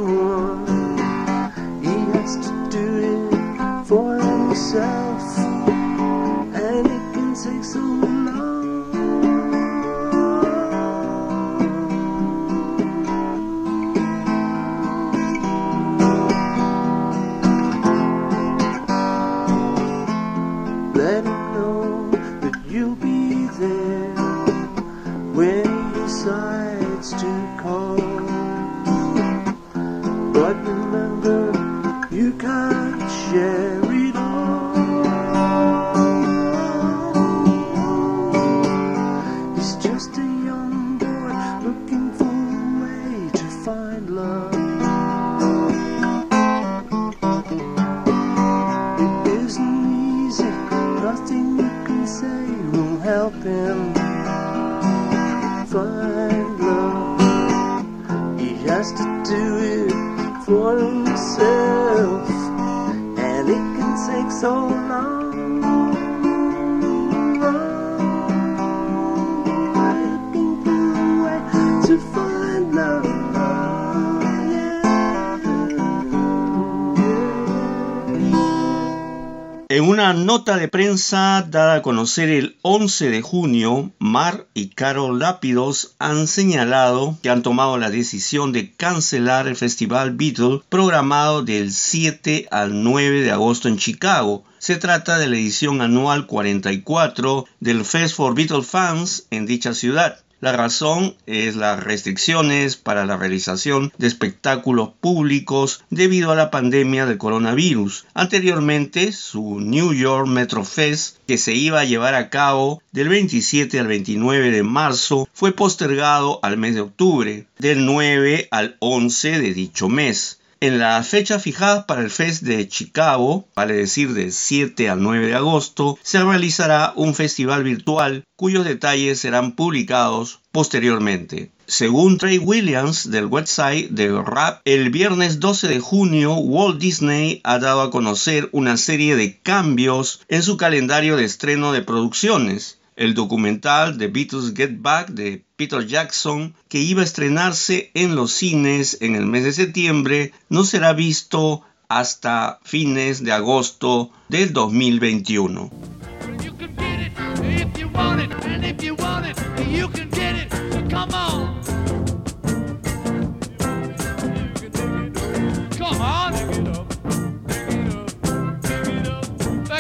Nota 80.15 80.57
de 80.57 80.69
prensa 80.69 81.47
dada 81.49 81.77
a 81.77 81.83
conocer 81.83 82.29
el 82.29 82.59
11 82.63 83.11
de 83.11 83.23
junio, 83.23 83.93
Mar 83.99 84.47
y 84.55 84.69
Carol 84.69 85.19
Lápidos 85.19 85.95
han 85.99 86.27
señalado 86.27 87.19
que 87.23 87.31
han 87.31 87.43
tomado 87.43 87.79
la 87.79 87.91
decisión 87.91 88.53
de 88.53 88.73
cancelar 88.73 89.47
el 89.47 89.57
Festival 89.57 90.13
Beatle 90.13 90.63
programado 90.69 91.43
del 91.43 91.73
7 91.73 92.49
al 92.51 92.83
9 92.83 93.23
de 93.23 93.31
agosto 93.31 93.69
en 93.69 93.79
Chicago. 93.79 94.45
Se 94.59 94.77
trata 94.77 95.19
de 95.19 95.29
la 95.29 95.37
edición 95.37 95.81
anual 95.83 96.27
44 96.27 97.47
del 97.61 97.85
Fest 97.85 98.17
for 98.17 98.35
Beatle 98.35 98.63
Fans 98.63 99.27
en 99.31 99.47
dicha 99.47 99.75
ciudad. 99.75 100.21
La 100.41 100.53
razón 100.53 101.17
es 101.27 101.55
las 101.55 101.85
restricciones 101.85 102.77
para 102.77 103.05
la 103.05 103.19
realización 103.19 103.93
de 103.99 104.07
espectáculos 104.07 104.89
públicos 104.99 105.85
debido 105.91 106.33
a 106.33 106.35
la 106.35 106.51
pandemia 106.51 107.05
del 107.05 107.19
coronavirus. 107.19 108.07
Anteriormente, 108.15 109.13
su 109.13 109.61
New 109.61 109.93
York 109.93 110.27
Metro 110.27 110.65
Fest, 110.65 111.19
que 111.27 111.37
se 111.37 111.55
iba 111.55 111.81
a 111.81 111.85
llevar 111.85 112.15
a 112.15 112.31
cabo 112.31 112.83
del 112.91 113.11
27 113.11 113.79
al 113.81 113.87
29 113.87 114.51
de 114.51 114.63
marzo, 114.63 115.29
fue 115.35 115.53
postergado 115.53 116.41
al 116.43 116.57
mes 116.57 116.75
de 116.75 116.81
octubre, 116.81 117.47
del 117.59 117.85
9 117.85 118.49
al 118.51 118.77
11 118.79 119.41
de 119.41 119.53
dicho 119.53 119.91
mes. 119.91 120.40
En 120.63 120.79
la 120.79 121.03
fecha 121.03 121.39
fijada 121.39 121.87
para 121.87 122.03
el 122.03 122.11
Fest 122.11 122.43
de 122.43 122.69
Chicago, 122.69 123.49
vale 123.57 123.73
decir 123.73 124.13
del 124.13 124.31
7 124.31 124.91
al 124.91 125.03
9 125.03 125.29
de 125.29 125.35
agosto, 125.35 125.99
se 126.03 126.23
realizará 126.23 126.93
un 126.97 127.15
festival 127.15 127.65
virtual 127.65 128.25
cuyos 128.37 128.67
detalles 128.67 129.19
serán 129.21 129.53
publicados 129.53 130.41
posteriormente. 130.53 131.51
Según 131.67 132.19
Trey 132.19 132.37
Williams 132.37 133.11
del 133.11 133.25
website 133.25 133.89
de 133.89 134.11
Rap, 134.21 134.61
el 134.67 134.91
viernes 134.91 135.41
12 135.41 135.67
de 135.69 135.81
junio 135.81 136.35
Walt 136.35 136.79
Disney 136.79 137.41
ha 137.43 137.59
dado 137.59 137.81
a 137.81 137.91
conocer 137.91 138.51
una 138.53 138.77
serie 138.77 139.17
de 139.17 139.41
cambios 139.41 140.21
en 140.29 140.43
su 140.43 140.59
calendario 140.59 141.17
de 141.17 141.25
estreno 141.25 141.73
de 141.73 141.81
producciones. 141.81 142.80
El 142.97 143.15
documental 143.15 143.99
The 143.99 144.09
Beatles 144.09 144.55
Get 144.55 144.81
Back 144.81 145.11
de 145.11 145.45
Peter 145.57 145.87
Jackson, 145.87 146.55
que 146.69 146.81
iba 146.81 147.03
a 147.03 147.05
estrenarse 147.05 147.91
en 147.95 148.15
los 148.15 148.33
cines 148.33 148.99
en 149.01 149.15
el 149.15 149.27
mes 149.27 149.45
de 149.45 149.53
septiembre, 149.53 150.33
no 150.49 150.65
será 150.65 150.93
visto 150.93 151.63
hasta 151.89 152.61
fines 152.63 153.25
de 153.25 153.33
agosto 153.33 154.11
del 154.29 154.53
2021. 154.53 155.71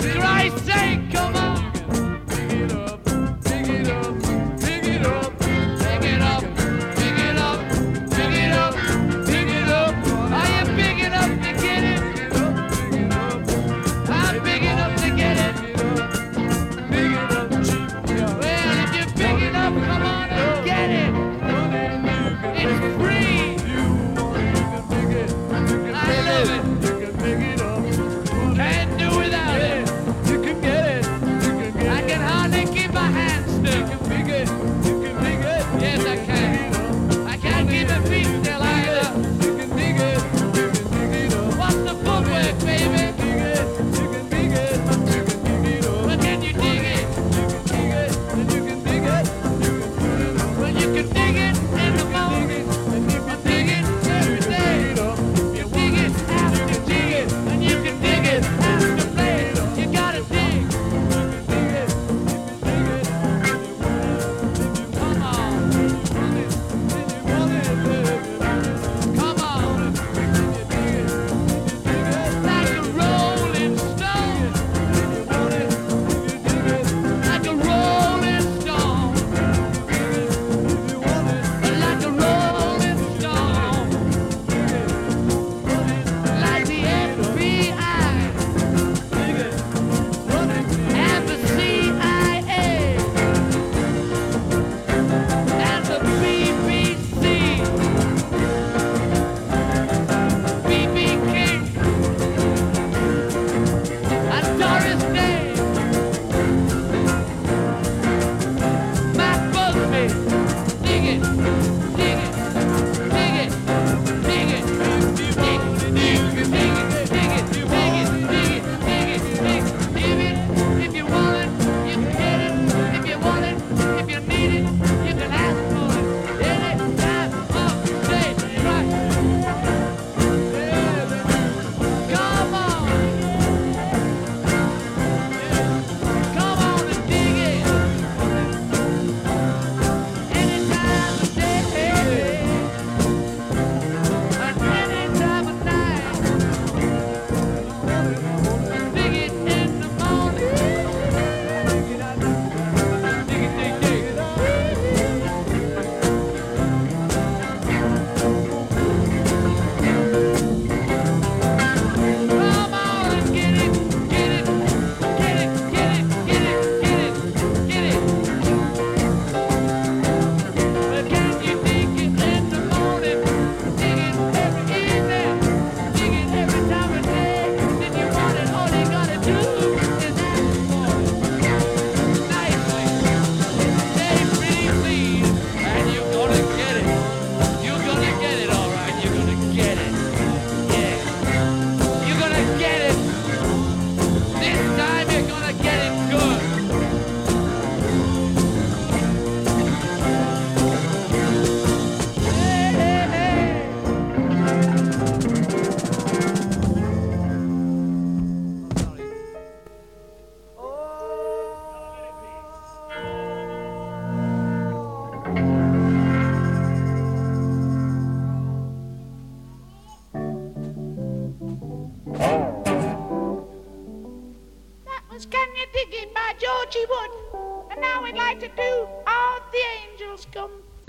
If 0.00 0.14
you 0.14 0.39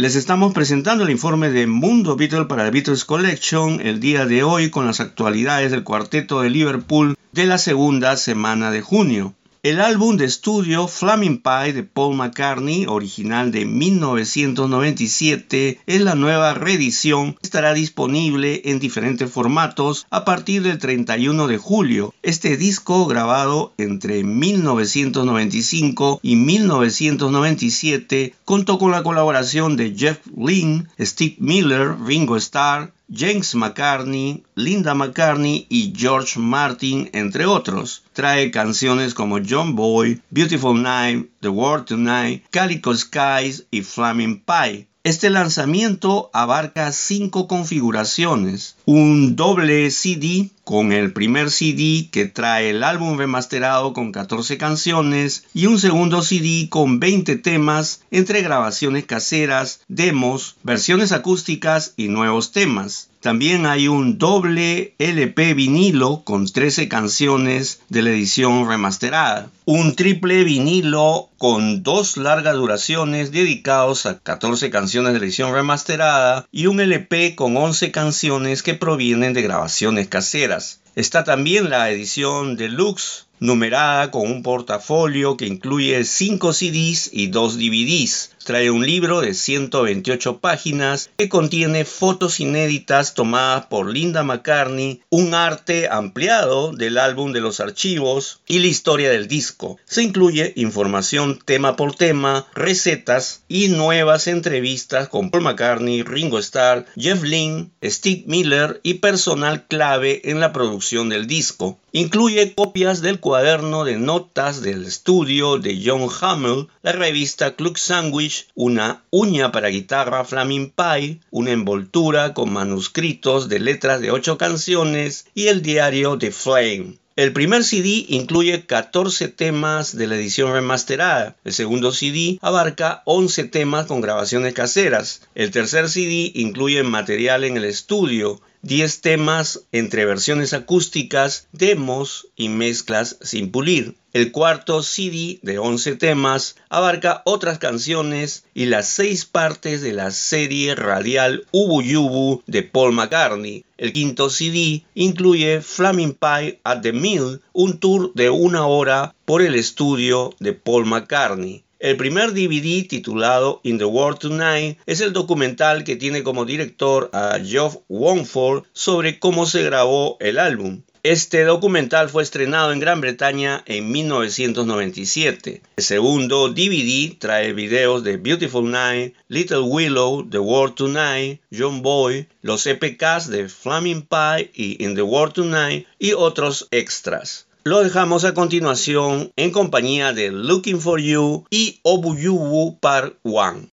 Les 0.01 0.15
estamos 0.15 0.51
presentando 0.51 1.03
el 1.03 1.11
informe 1.11 1.51
de 1.51 1.67
Mundo 1.67 2.15
Beatle 2.15 2.45
para 2.45 2.63
The 2.63 2.71
Beatles 2.71 3.05
Collection 3.05 3.79
el 3.81 3.99
día 3.99 4.25
de 4.25 4.41
hoy 4.41 4.71
con 4.71 4.87
las 4.87 4.99
actualidades 4.99 5.69
del 5.69 5.83
cuarteto 5.83 6.41
de 6.41 6.49
Liverpool 6.49 7.15
de 7.33 7.45
la 7.45 7.59
segunda 7.59 8.17
semana 8.17 8.71
de 8.71 8.81
junio. 8.81 9.35
El 9.63 9.79
álbum 9.79 10.17
de 10.17 10.25
estudio 10.25 10.87
Flaming 10.87 11.43
Pie 11.43 11.73
de 11.73 11.83
Paul 11.83 12.15
McCartney, 12.15 12.87
original 12.87 13.51
de 13.51 13.67
1997, 13.67 15.81
es 15.85 16.01
la 16.01 16.15
nueva 16.15 16.55
reedición. 16.55 17.37
Estará 17.43 17.75
disponible 17.75 18.63
en 18.65 18.79
diferentes 18.79 19.29
formatos 19.29 20.07
a 20.09 20.25
partir 20.25 20.63
del 20.63 20.79
31 20.79 21.45
de 21.45 21.59
julio. 21.59 22.11
Este 22.23 22.57
disco, 22.57 23.05
grabado 23.05 23.75
entre 23.77 24.23
1995 24.23 26.21
y 26.23 26.37
1997, 26.37 28.33
contó 28.43 28.79
con 28.79 28.89
la 28.89 29.03
colaboración 29.03 29.77
de 29.77 29.93
Jeff 29.95 30.21
Lynne, 30.35 30.87
Steve 30.99 31.35
Miller, 31.37 31.97
Ringo 32.03 32.35
Starr, 32.35 32.91
James 33.13 33.55
McCartney, 33.55 34.43
Linda 34.55 34.93
McCartney 34.93 35.65
y 35.69 35.93
George 35.95 36.39
Martin, 36.39 37.09
entre 37.13 37.45
otros. 37.45 38.03
Trae 38.13 38.51
canciones 38.51 39.13
como 39.13 39.39
John 39.47 39.75
Boy, 39.75 40.21
Beautiful 40.29 40.81
Night, 40.81 41.29
The 41.41 41.49
World 41.49 41.85
Tonight, 41.85 42.45
Calico 42.49 42.95
Skies 42.95 43.65
y 43.69 43.81
Flaming 43.81 44.41
Pie. 44.45 44.87
Este 45.03 45.31
lanzamiento 45.31 46.29
abarca 46.31 46.91
cinco 46.91 47.47
configuraciones, 47.47 48.75
un 48.85 49.35
doble 49.35 49.89
CD 49.89 50.51
con 50.71 50.93
el 50.93 51.11
primer 51.11 51.51
CD 51.51 52.07
que 52.13 52.27
trae 52.27 52.69
el 52.69 52.85
álbum 52.85 53.17
remasterado 53.17 53.91
con 53.91 54.13
14 54.13 54.57
canciones 54.57 55.43
y 55.53 55.65
un 55.65 55.77
segundo 55.77 56.21
CD 56.21 56.69
con 56.69 57.01
20 57.01 57.35
temas 57.35 58.03
entre 58.09 58.41
grabaciones 58.41 59.03
caseras, 59.05 59.81
demos, 59.89 60.55
versiones 60.63 61.11
acústicas 61.11 61.93
y 61.97 62.07
nuevos 62.07 62.53
temas. 62.53 63.10
También 63.21 63.67
hay 63.67 63.87
un 63.87 64.17
doble 64.17 64.95
LP 64.97 65.53
vinilo 65.53 66.23
con 66.23 66.47
13 66.47 66.89
canciones 66.89 67.81
de 67.87 68.01
la 68.01 68.09
edición 68.09 68.67
remasterada. 68.67 69.47
Un 69.65 69.95
triple 69.95 70.43
vinilo 70.43 71.29
con 71.37 71.83
dos 71.83 72.17
largas 72.17 72.55
duraciones 72.55 73.31
dedicados 73.31 74.07
a 74.07 74.17
14 74.17 74.71
canciones 74.71 75.13
de 75.13 75.19
la 75.19 75.25
edición 75.25 75.53
remasterada 75.53 76.47
y 76.51 76.65
un 76.65 76.79
LP 76.79 77.35
con 77.35 77.55
11 77.55 77.91
canciones 77.91 78.63
que 78.63 78.73
provienen 78.73 79.33
de 79.33 79.43
grabaciones 79.43 80.07
caseras. 80.07 80.79
Está 80.95 81.23
también 81.23 81.69
la 81.69 81.91
edición 81.91 82.57
deluxe 82.57 83.27
numerada 83.41 84.11
con 84.11 84.31
un 84.31 84.43
portafolio 84.43 85.35
que 85.35 85.47
incluye 85.47 86.05
5 86.05 86.53
CDs 86.53 87.09
y 87.11 87.27
2 87.27 87.57
DVDs. 87.57 88.31
Trae 88.43 88.71
un 88.71 88.85
libro 88.85 89.21
de 89.21 89.35
128 89.35 90.39
páginas 90.39 91.11
que 91.17 91.29
contiene 91.29 91.85
fotos 91.85 92.39
inéditas 92.39 93.13
tomadas 93.13 93.67
por 93.67 93.91
Linda 93.91 94.23
McCartney, 94.23 95.01
un 95.09 95.35
arte 95.35 95.87
ampliado 95.89 96.71
del 96.71 96.97
álbum 96.97 97.33
de 97.33 97.41
los 97.41 97.59
archivos 97.59 98.41
y 98.47 98.59
la 98.59 98.67
historia 98.67 99.11
del 99.11 99.27
disco. 99.27 99.77
Se 99.85 100.01
incluye 100.01 100.53
información 100.55 101.39
tema 101.43 101.75
por 101.75 101.95
tema, 101.95 102.47
recetas 102.55 103.43
y 103.47 103.67
nuevas 103.67 104.27
entrevistas 104.27 105.07
con 105.07 105.29
Paul 105.29 105.43
McCartney, 105.43 106.01
Ringo 106.03 106.39
Starr, 106.39 106.85
Jeff 106.95 107.21
Lynne, 107.23 107.69
Steve 107.83 108.23
Miller 108.25 108.79
y 108.83 108.95
personal 108.95 109.67
clave 109.67 110.29
en 110.29 110.39
la 110.39 110.51
producción 110.51 111.09
del 111.09 111.27
disco. 111.27 111.79
Incluye 111.91 112.53
copias 112.55 113.01
del 113.01 113.19
cuaderno 113.31 113.85
de 113.85 113.95
notas 113.95 114.61
del 114.61 114.83
estudio 114.85 115.57
de 115.57 115.81
John 115.85 116.09
Hummel, 116.09 116.67
la 116.81 116.91
revista 116.91 117.55
Club 117.55 117.77
Sandwich, 117.77 118.49
una 118.55 119.05
uña 119.09 119.53
para 119.53 119.69
guitarra 119.69 120.25
Flaming 120.25 120.71
Pie, 120.71 121.21
una 121.29 121.51
envoltura 121.51 122.33
con 122.33 122.51
manuscritos 122.51 123.47
de 123.47 123.59
letras 123.59 124.01
de 124.01 124.11
ocho 124.11 124.37
canciones 124.37 125.27
y 125.33 125.47
el 125.47 125.61
diario 125.61 126.17
The 126.17 126.31
Flame. 126.31 126.97
El 127.15 127.31
primer 127.31 127.63
CD 127.63 128.05
incluye 128.09 128.65
14 128.65 129.29
temas 129.29 129.95
de 129.95 130.07
la 130.07 130.15
edición 130.15 130.51
remasterada. 130.51 131.37
El 131.45 131.53
segundo 131.53 131.93
CD 131.93 132.37
abarca 132.41 133.01
11 133.05 133.45
temas 133.45 133.85
con 133.85 134.01
grabaciones 134.01 134.53
caseras. 134.53 135.21
El 135.35 135.51
tercer 135.51 135.87
CD 135.87 136.33
incluye 136.35 136.83
material 136.83 137.45
en 137.45 137.55
el 137.55 137.63
estudio 137.63 138.41
10 138.63 139.01
temas 139.01 139.61
entre 139.71 140.05
versiones 140.05 140.53
acústicas, 140.53 141.47
demos 141.51 142.27
y 142.35 142.49
mezclas 142.49 143.17
sin 143.21 143.51
pulir. 143.51 143.95
El 144.13 144.31
cuarto 144.31 144.83
CD 144.83 145.39
de 145.41 145.57
11 145.57 145.95
temas 145.95 146.57
abarca 146.69 147.23
otras 147.25 147.57
canciones 147.57 148.43
y 148.53 148.65
las 148.65 148.87
seis 148.87 149.25
partes 149.25 149.81
de 149.81 149.93
la 149.93 150.11
serie 150.11 150.75
radial 150.75 151.47
Ubu 151.51 151.81
Yubu 151.81 152.43
de 152.45 152.61
Paul 152.61 152.93
McCartney. 152.93 153.65
El 153.77 153.93
quinto 153.93 154.29
CD 154.29 154.83
incluye 154.93 155.61
Flaming 155.61 156.13
Pie 156.13 156.59
at 156.63 156.81
the 156.81 156.93
Mill, 156.93 157.41
un 157.53 157.79
tour 157.79 158.11
de 158.13 158.29
una 158.29 158.67
hora 158.67 159.15
por 159.25 159.41
el 159.41 159.55
estudio 159.55 160.35
de 160.39 160.53
Paul 160.53 160.85
McCartney. 160.85 161.63
El 161.81 161.97
primer 161.97 162.33
DVD 162.33 162.87
titulado 162.87 163.59
In 163.63 163.79
the 163.79 163.85
World 163.85 164.19
Tonight 164.19 164.77
es 164.85 165.01
el 165.01 165.13
documental 165.13 165.83
que 165.83 165.95
tiene 165.95 166.21
como 166.21 166.45
director 166.45 167.09
a 167.11 167.39
Geoff 167.43 167.77
Womford 167.89 168.65
sobre 168.71 169.17
cómo 169.17 169.47
se 169.47 169.63
grabó 169.63 170.15
el 170.19 170.37
álbum. 170.37 170.83
Este 171.01 171.43
documental 171.43 172.09
fue 172.09 172.21
estrenado 172.21 172.71
en 172.71 172.79
Gran 172.79 173.01
Bretaña 173.01 173.63
en 173.65 173.91
1997. 173.91 175.63
El 175.75 175.83
segundo 175.83 176.49
DVD 176.49 177.17
trae 177.17 177.51
videos 177.53 178.03
de 178.03 178.17
Beautiful 178.17 178.69
Night, 178.69 179.15
Little 179.27 179.61
Willow, 179.61 180.23
The 180.29 180.37
World 180.37 180.75
Tonight, 180.75 181.41
John 181.51 181.81
Boy, 181.81 182.27
los 182.43 182.67
EPKs 182.67 183.27
de 183.27 183.49
Flaming 183.49 184.03
Pie 184.03 184.51
y 184.53 184.83
In 184.83 184.93
the 184.93 185.01
World 185.01 185.33
Tonight 185.33 185.87
y 185.97 186.13
otros 186.13 186.67
extras. 186.69 187.47
Lo 187.63 187.83
dejamos 187.83 188.25
a 188.25 188.33
continuación 188.33 189.31
en 189.35 189.51
compañía 189.51 190.13
de 190.13 190.31
Looking 190.31 190.81
for 190.81 190.99
You 190.99 191.45
y 191.51 191.79
Obuyubu 191.83 192.79
Part 192.79 193.19
1. 193.21 193.67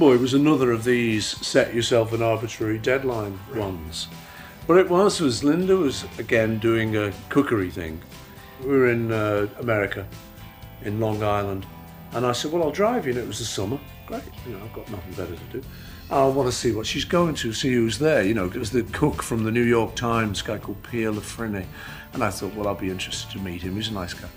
Boy 0.00 0.16
was 0.16 0.32
another 0.32 0.72
of 0.72 0.84
these 0.84 1.26
set 1.26 1.74
yourself 1.74 2.14
an 2.14 2.22
arbitrary 2.22 2.78
deadline 2.78 3.38
ones. 3.54 4.06
What 4.64 4.78
it 4.78 4.88
was 4.88 5.20
was 5.20 5.44
Linda 5.44 5.76
was 5.76 6.06
again 6.18 6.58
doing 6.58 6.96
a 6.96 7.12
cookery 7.28 7.70
thing. 7.70 8.00
We 8.62 8.68
were 8.68 8.88
in 8.88 9.12
uh, 9.12 9.48
America, 9.58 10.08
in 10.80 11.00
Long 11.00 11.22
Island, 11.22 11.66
and 12.12 12.24
I 12.24 12.32
said, 12.32 12.50
"Well, 12.50 12.62
I'll 12.62 12.70
drive 12.70 13.04
you." 13.04 13.12
And 13.12 13.20
it 13.20 13.26
was 13.26 13.40
the 13.40 13.44
summer. 13.44 13.78
Great, 14.06 14.22
you 14.46 14.56
know, 14.56 14.64
I've 14.64 14.72
got 14.72 14.90
nothing 14.90 15.12
better 15.12 15.36
to 15.36 15.60
do. 15.60 15.62
I 16.10 16.24
want 16.28 16.48
to 16.48 16.56
see 16.56 16.72
what 16.72 16.86
she's 16.86 17.04
going 17.04 17.34
to, 17.34 17.52
see 17.52 17.74
who's 17.74 17.98
there. 17.98 18.22
You 18.22 18.32
know, 18.32 18.46
it 18.46 18.56
was 18.56 18.70
the 18.70 18.84
cook 18.84 19.22
from 19.22 19.44
the 19.44 19.50
New 19.50 19.64
York 19.64 19.96
Times, 19.96 20.40
guy 20.40 20.56
called 20.56 20.82
Pierre 20.82 21.12
Lafrene, 21.12 21.66
and 22.14 22.24
I 22.24 22.30
thought, 22.30 22.54
well, 22.54 22.68
I'll 22.68 22.74
be 22.74 22.88
interested 22.88 23.30
to 23.32 23.38
meet 23.38 23.60
him. 23.60 23.76
He's 23.76 23.88
a 23.88 23.92
nice 23.92 24.14
guy. 24.14 24.30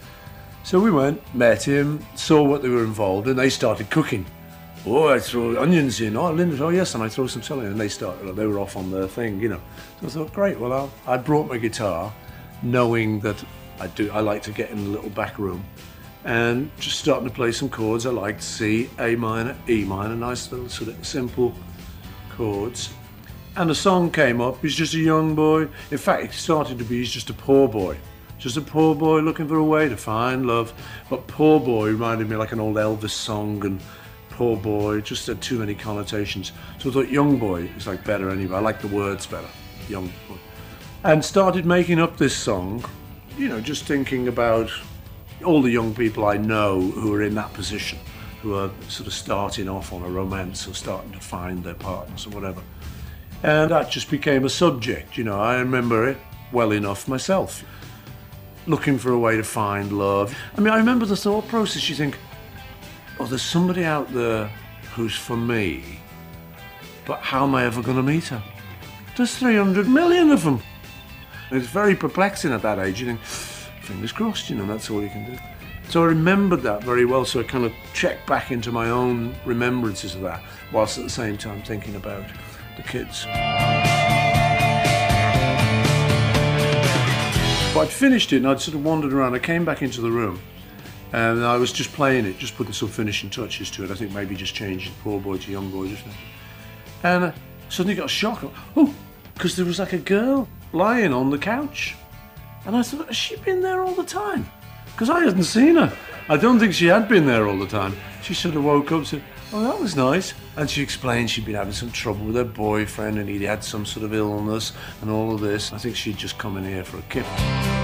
So 0.65 0.81
we 0.81 0.91
went, 0.91 1.21
met 1.33 1.63
him, 1.63 2.05
saw 2.15 2.43
what 2.43 2.63
they 2.63 2.69
were 2.69 2.83
involved 2.83 3.27
in. 3.27 3.31
And 3.31 3.39
they 3.39 3.49
started 3.49 3.89
cooking. 3.89 4.25
Oh, 4.85 5.07
I 5.07 5.19
throw 5.19 5.61
onions 5.61 6.01
in. 6.01 6.17
Oh, 6.17 6.31
Linda, 6.31 6.61
oh 6.61 6.69
yes, 6.69 6.93
and 6.93 7.03
I 7.03 7.07
throw 7.07 7.25
some 7.27 7.41
celery. 7.41 7.67
And 7.67 7.79
they 7.79 7.87
started, 7.87 8.35
they 8.35 8.45
were 8.45 8.59
off 8.59 8.75
on 8.75 8.91
their 8.91 9.07
thing, 9.07 9.39
you 9.39 9.47
know. 9.47 9.61
So 10.01 10.07
I 10.07 10.09
thought, 10.09 10.33
great. 10.33 10.59
Well, 10.59 10.73
I'll, 10.73 10.91
I 11.07 11.15
brought 11.17 11.47
my 11.47 11.57
guitar, 11.57 12.13
knowing 12.61 13.21
that 13.21 13.41
I 13.79 13.87
do. 13.87 14.11
I 14.11 14.19
like 14.19 14.41
to 14.43 14.51
get 14.51 14.71
in 14.71 14.83
the 14.83 14.89
little 14.89 15.09
back 15.09 15.39
room, 15.39 15.63
and 16.25 16.69
just 16.79 16.99
starting 16.99 17.27
to 17.27 17.33
play 17.33 17.53
some 17.53 17.69
chords. 17.69 18.05
I 18.05 18.09
liked 18.09 18.43
C, 18.43 18.89
A 18.99 19.15
minor, 19.15 19.55
E 19.69 19.85
minor, 19.85 20.15
nice 20.15 20.51
little 20.51 20.67
sort 20.67 20.89
of 20.89 21.05
simple 21.05 21.53
chords. 22.31 22.93
And 23.55 23.69
a 23.69 23.75
song 23.75 24.11
came 24.11 24.41
up. 24.41 24.61
He's 24.61 24.75
just 24.75 24.95
a 24.95 24.99
young 24.99 25.35
boy. 25.35 25.69
In 25.91 25.97
fact, 25.97 26.23
it 26.23 26.33
started 26.33 26.77
to 26.79 26.83
be 26.83 26.97
he's 26.97 27.11
just 27.11 27.29
a 27.29 27.33
poor 27.33 27.69
boy. 27.69 27.97
Just 28.39 28.57
a 28.57 28.61
poor 28.61 28.95
boy 28.95 29.19
looking 29.19 29.47
for 29.47 29.57
a 29.57 29.63
way 29.63 29.87
to 29.87 29.95
find 29.95 30.45
love. 30.45 30.73
But 31.09 31.27
poor 31.27 31.59
boy 31.59 31.89
reminded 31.89 32.29
me 32.29 32.35
like 32.35 32.51
an 32.51 32.59
old 32.59 32.75
Elvis 32.75 33.11
song 33.11 33.63
and 33.65 33.79
poor 34.33 34.57
boy 34.57 34.99
just 34.99 35.27
had 35.27 35.41
too 35.41 35.59
many 35.59 35.75
connotations. 35.75 36.51
So 36.79 36.89
I 36.89 36.93
thought 36.93 37.09
young 37.09 37.37
boy 37.37 37.69
is 37.77 37.85
like 37.85 38.03
better 38.03 38.29
anyway. 38.31 38.57
I 38.57 38.59
like 38.59 38.81
the 38.81 38.87
words 38.87 39.27
better. 39.27 39.47
Young 39.87 40.07
boy. 40.27 40.37
And 41.03 41.23
started 41.23 41.65
making 41.65 41.99
up 41.99 42.17
this 42.17 42.35
song, 42.35 42.83
you 43.37 43.47
know, 43.47 43.61
just 43.61 43.85
thinking 43.85 44.27
about 44.27 44.71
all 45.45 45.61
the 45.61 45.69
young 45.69 45.93
people 45.93 46.25
I 46.25 46.37
know 46.37 46.81
who 46.81 47.13
are 47.13 47.21
in 47.21 47.35
that 47.35 47.53
position, 47.53 47.99
who 48.41 48.55
are 48.55 48.71
sort 48.87 49.05
of 49.05 49.13
starting 49.13 49.69
off 49.69 49.93
on 49.93 50.01
a 50.01 50.09
romance 50.09 50.67
or 50.67 50.73
starting 50.73 51.11
to 51.11 51.19
find 51.19 51.63
their 51.63 51.75
partners 51.75 52.25
or 52.25 52.31
whatever. 52.31 52.61
And 53.43 53.69
that 53.69 53.91
just 53.91 54.09
became 54.09 54.45
a 54.45 54.49
subject, 54.49 55.15
you 55.17 55.23
know, 55.25 55.39
I 55.39 55.59
remember 55.59 56.07
it 56.07 56.17
well 56.51 56.71
enough 56.71 57.07
myself. 57.07 57.63
Looking 58.65 58.97
for 58.97 59.11
a 59.11 59.19
way 59.19 59.35
to 59.37 59.43
find 59.43 59.91
love. 59.91 60.35
I 60.57 60.61
mean, 60.61 60.73
I 60.73 60.77
remember 60.77 61.05
the 61.05 61.17
thought 61.17 61.47
process, 61.49 61.89
you 61.89 61.95
think, 61.95 62.17
oh, 63.19 63.25
there's 63.25 63.41
somebody 63.41 63.83
out 63.83 64.11
there 64.13 64.47
who's 64.95 65.15
for 65.15 65.37
me, 65.37 65.99
but 67.05 67.19
how 67.19 67.43
am 67.43 67.55
I 67.55 67.65
ever 67.65 67.81
going 67.81 67.97
to 67.97 68.03
meet 68.03 68.25
her? 68.25 68.43
There's 69.15 69.35
300 69.37 69.87
million 69.87 70.31
of 70.31 70.43
them. 70.43 70.61
It's 71.51 71.67
very 71.67 71.95
perplexing 71.95 72.51
at 72.51 72.61
that 72.63 72.79
age. 72.79 72.99
You 72.99 73.07
think, 73.07 73.21
fingers 73.21 74.11
crossed, 74.11 74.49
you 74.49 74.55
know, 74.55 74.65
that's 74.65 74.89
all 74.89 75.01
you 75.01 75.09
can 75.09 75.31
do. 75.31 75.37
So 75.89 76.01
I 76.01 76.07
remembered 76.07 76.61
that 76.63 76.83
very 76.83 77.05
well, 77.05 77.25
so 77.25 77.39
I 77.39 77.43
kind 77.43 77.65
of 77.65 77.73
checked 77.93 78.25
back 78.25 78.51
into 78.51 78.71
my 78.71 78.89
own 78.89 79.35
remembrances 79.45 80.15
of 80.15 80.21
that, 80.21 80.41
whilst 80.71 80.97
at 80.97 81.03
the 81.03 81.09
same 81.09 81.37
time 81.37 81.61
thinking 81.61 81.95
about 81.95 82.23
the 82.77 82.83
kids. 82.83 83.25
But 87.73 87.81
I'd 87.81 87.89
finished 87.89 88.33
it 88.33 88.37
and 88.37 88.47
I'd 88.47 88.61
sort 88.61 88.75
of 88.75 88.83
wandered 88.83 89.13
around. 89.13 89.35
I 89.35 89.39
came 89.39 89.65
back 89.65 89.81
into 89.81 90.01
the 90.01 90.11
room 90.11 90.39
and 91.13 91.45
I 91.45 91.57
was 91.57 91.71
just 91.71 91.93
playing 91.93 92.25
it, 92.25 92.39
just 92.39 92.55
putting 92.55 92.73
some 92.73 92.89
finishing 92.89 93.29
touches 93.29 93.69
to 93.71 93.83
it. 93.83 93.91
I 93.91 93.93
think 93.93 94.11
maybe 94.11 94.35
just 94.35 94.55
changing 94.55 94.91
poor 95.03 95.21
boy 95.21 95.37
to 95.37 95.51
young 95.51 95.69
boy, 95.69 95.87
just 95.87 96.03
and 97.03 97.25
I 97.25 97.33
suddenly 97.69 97.95
got 97.95 98.05
a 98.05 98.09
shock. 98.09 98.43
Oh, 98.75 98.93
because 99.35 99.55
there 99.55 99.65
was 99.65 99.79
like 99.79 99.93
a 99.93 99.99
girl 99.99 100.47
lying 100.73 101.13
on 101.13 101.29
the 101.29 101.37
couch, 101.37 101.95
and 102.65 102.75
I 102.75 102.81
thought, 102.81 103.07
has 103.07 103.15
she 103.15 103.35
been 103.37 103.61
there 103.61 103.83
all 103.83 103.93
the 103.93 104.03
time? 104.03 104.49
Because 104.87 105.09
I 105.09 105.21
hadn't 105.21 105.43
seen 105.43 105.75
her. 105.75 105.95
I 106.29 106.37
don't 106.37 106.59
think 106.59 106.73
she 106.73 106.87
had 106.87 107.07
been 107.07 107.25
there 107.25 107.47
all 107.47 107.57
the 107.57 107.67
time. 107.67 107.95
She 108.21 108.33
sort 108.33 108.55
of 108.55 108.63
woke 108.63 108.91
up 108.91 108.99
and 108.99 109.07
said, 109.07 109.23
"Oh, 109.51 109.61
that 109.63 109.79
was 109.79 109.95
nice," 109.95 110.33
and 110.57 110.67
she 110.67 110.81
explained 110.81 111.29
she'd 111.29 111.45
been 111.45 111.55
having 111.55 111.73
some 111.73 111.91
trouble 111.91 112.25
with 112.25 112.35
her 112.35 112.43
boyfriend, 112.43 113.19
and 113.19 113.29
he'd 113.29 113.41
had 113.41 113.63
some 113.63 113.85
sort 113.85 114.03
of 114.03 114.13
illness 114.15 114.73
and 115.01 115.11
all 115.11 115.33
of 115.35 115.41
this. 115.41 115.73
I 115.73 115.77
think 115.77 115.95
she'd 115.95 116.17
just 116.17 116.39
come 116.39 116.57
in 116.57 116.63
here 116.63 116.83
for 116.83 116.97
a 116.97 117.03
kip. 117.03 117.82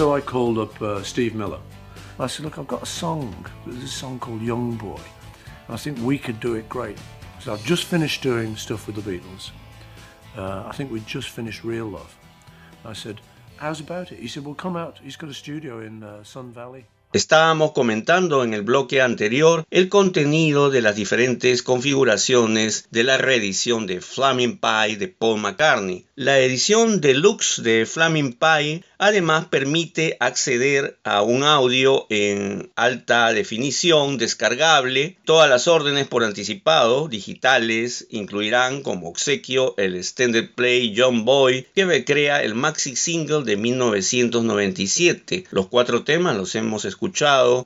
So 0.00 0.14
I 0.14 0.22
called 0.22 0.56
up 0.56 0.80
uh, 0.80 1.02
Steve 1.02 1.34
Miller. 1.34 1.60
I 2.18 2.26
said, 2.26 2.46
look, 2.46 2.58
I've 2.58 2.66
got 2.66 2.82
a 2.82 2.86
song. 2.86 3.44
There's 3.66 3.84
a 3.84 3.86
song 3.86 4.18
called 4.18 4.40
Young 4.40 4.76
Boy. 4.76 4.98
I 5.68 5.76
think 5.76 5.98
we 5.98 6.16
could 6.16 6.40
do 6.40 6.54
it 6.54 6.66
great. 6.70 6.96
So 7.38 7.52
I've 7.52 7.62
just 7.66 7.84
finished 7.84 8.22
doing 8.22 8.56
stuff 8.56 8.86
with 8.86 8.96
the 8.96 9.02
Beatles. 9.02 9.50
Uh, 10.34 10.64
I 10.66 10.72
think 10.72 10.90
we 10.90 11.00
just 11.00 11.28
finished 11.28 11.64
Real 11.64 11.84
Love. 11.84 12.16
I 12.82 12.94
said, 12.94 13.20
how's 13.58 13.80
about 13.80 14.10
it? 14.10 14.20
He 14.20 14.26
said, 14.26 14.42
well, 14.46 14.54
come 14.54 14.74
out. 14.74 14.98
He's 15.02 15.16
got 15.16 15.28
a 15.28 15.34
studio 15.34 15.80
in 15.80 16.02
uh, 16.02 16.24
Sun 16.24 16.52
Valley. 16.52 16.86
Estábamos 17.12 17.72
comentando 17.72 18.44
en 18.44 18.54
el 18.54 18.62
bloque 18.62 19.02
anterior 19.02 19.64
el 19.72 19.88
contenido 19.88 20.70
de 20.70 20.80
las 20.80 20.94
diferentes 20.94 21.64
configuraciones 21.64 22.86
de 22.92 23.02
la 23.02 23.18
reedición 23.18 23.88
de 23.88 24.00
Flaming 24.00 24.58
Pie 24.58 24.96
de 24.96 25.08
Paul 25.08 25.40
McCartney. 25.40 26.06
La 26.14 26.38
edición 26.38 27.00
deluxe 27.00 27.64
de 27.64 27.84
Flaming 27.84 28.34
Pie 28.34 28.84
además 28.98 29.46
permite 29.46 30.18
acceder 30.20 30.98
a 31.02 31.22
un 31.22 31.42
audio 31.42 32.06
en 32.10 32.70
alta 32.76 33.32
definición 33.32 34.16
descargable. 34.16 35.16
Todas 35.24 35.50
las 35.50 35.66
órdenes 35.66 36.06
por 36.06 36.22
anticipado 36.22 37.08
digitales 37.08 38.06
incluirán 38.10 38.82
como 38.82 39.08
obsequio 39.08 39.74
el 39.78 39.96
Extended 39.96 40.50
Play 40.54 40.94
John 40.96 41.24
Boy 41.24 41.66
que 41.74 41.86
recrea 41.86 42.44
el 42.44 42.54
maxi 42.54 42.94
single 42.94 43.42
de 43.42 43.56
1997. 43.56 45.46
Los 45.50 45.66
cuatro 45.66 46.04
temas 46.04 46.36
los 46.36 46.54
hemos 46.54 46.84
escuchado 46.84 46.99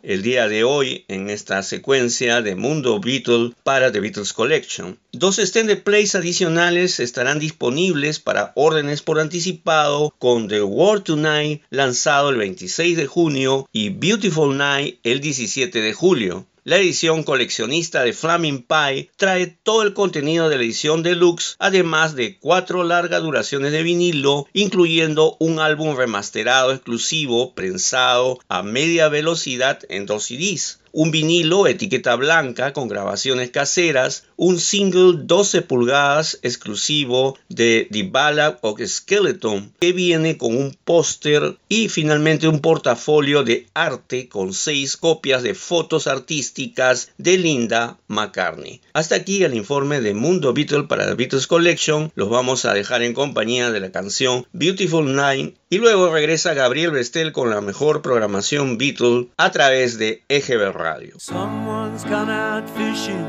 el 0.04 0.22
día 0.22 0.46
de 0.46 0.62
hoy 0.62 1.04
en 1.08 1.28
esta 1.28 1.62
secuencia 1.64 2.40
de 2.40 2.54
Mundo 2.54 3.00
Beatle 3.00 3.52
para 3.64 3.90
The 3.90 3.98
Beatles 3.98 4.32
Collection. 4.32 4.96
Dos 5.10 5.40
extended 5.40 5.82
plays 5.82 6.14
adicionales 6.14 7.00
estarán 7.00 7.40
disponibles 7.40 8.20
para 8.20 8.52
órdenes 8.54 9.02
por 9.02 9.18
anticipado 9.18 10.14
con 10.20 10.46
The 10.46 10.62
World 10.62 11.02
Tonight 11.02 11.62
lanzado 11.70 12.30
el 12.30 12.36
26 12.36 12.96
de 12.96 13.06
junio 13.06 13.68
y 13.72 13.88
Beautiful 13.88 14.56
Night 14.56 15.00
el 15.02 15.20
17 15.20 15.80
de 15.80 15.92
julio. 15.92 16.46
La 16.66 16.78
edición 16.78 17.24
coleccionista 17.24 18.02
de 18.04 18.14
Flaming 18.14 18.62
Pie 18.62 19.10
trae 19.16 19.48
todo 19.48 19.82
el 19.82 19.92
contenido 19.92 20.48
de 20.48 20.56
la 20.56 20.62
edición 20.62 21.02
deluxe, 21.02 21.56
además 21.58 22.14
de 22.14 22.38
cuatro 22.38 22.84
largas 22.84 23.22
duraciones 23.22 23.70
de 23.70 23.82
vinilo, 23.82 24.46
incluyendo 24.54 25.36
un 25.40 25.58
álbum 25.58 25.94
remasterado 25.94 26.72
exclusivo 26.72 27.54
prensado 27.54 28.38
a 28.48 28.62
media 28.62 29.10
velocidad 29.10 29.80
en 29.90 30.06
dos 30.06 30.24
CDs 30.24 30.80
un 30.94 31.10
vinilo 31.10 31.66
etiqueta 31.66 32.14
blanca 32.14 32.72
con 32.72 32.88
grabaciones 32.88 33.50
caseras, 33.50 34.24
un 34.36 34.60
single 34.60 35.24
12 35.24 35.62
pulgadas 35.62 36.38
exclusivo 36.42 37.36
de 37.48 37.88
The 37.90 38.04
Ballad 38.04 38.58
of 38.62 38.80
Skeleton 38.80 39.72
que 39.80 39.92
viene 39.92 40.38
con 40.38 40.56
un 40.56 40.76
póster 40.84 41.58
y 41.68 41.88
finalmente 41.88 42.46
un 42.46 42.60
portafolio 42.60 43.42
de 43.42 43.66
arte 43.74 44.28
con 44.28 44.52
seis 44.52 44.96
copias 44.96 45.42
de 45.42 45.54
fotos 45.54 46.06
artísticas 46.06 47.10
de 47.18 47.38
Linda 47.38 47.98
McCartney. 48.06 48.80
Hasta 48.92 49.16
aquí 49.16 49.42
el 49.42 49.54
informe 49.54 50.00
de 50.00 50.14
Mundo 50.14 50.54
Beatle 50.54 50.84
para 50.84 51.06
la 51.06 51.14
Beatles 51.14 51.48
Collection. 51.48 52.12
Los 52.14 52.30
vamos 52.30 52.64
a 52.64 52.72
dejar 52.72 53.02
en 53.02 53.14
compañía 53.14 53.72
de 53.72 53.80
la 53.80 53.90
canción 53.90 54.46
Beautiful 54.52 55.14
Night 55.16 55.56
y 55.70 55.78
luego 55.78 56.12
regresa 56.12 56.54
Gabriel 56.54 56.92
Bestel 56.92 57.32
con 57.32 57.50
la 57.50 57.60
mejor 57.60 58.00
programación 58.00 58.78
Beatle 58.78 59.28
a 59.36 59.50
través 59.50 59.98
de 59.98 60.22
EGB 60.28 60.72
Radio. 60.84 61.16
Someone's 61.16 62.04
gone 62.04 62.28
out 62.28 62.68
fishing, 62.68 63.24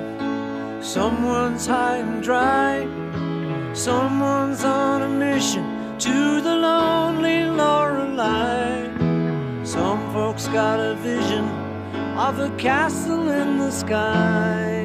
someone's 0.82 1.66
high 1.66 2.00
and 2.00 2.22
dry, 2.22 2.84
someone's 3.74 4.66
on 4.66 5.02
a 5.04 5.08
mission 5.08 5.64
to 5.98 6.42
the 6.42 6.54
lonely 6.54 7.46
Lorelei. 7.46 8.84
Some 9.64 10.02
folks 10.12 10.50
got 10.50 10.82
a 10.82 10.96
vision 10.96 11.46
of 12.18 12.40
a 12.40 12.50
castle 12.58 13.30
in 13.30 13.58
the 13.60 13.72
sky, 13.72 14.76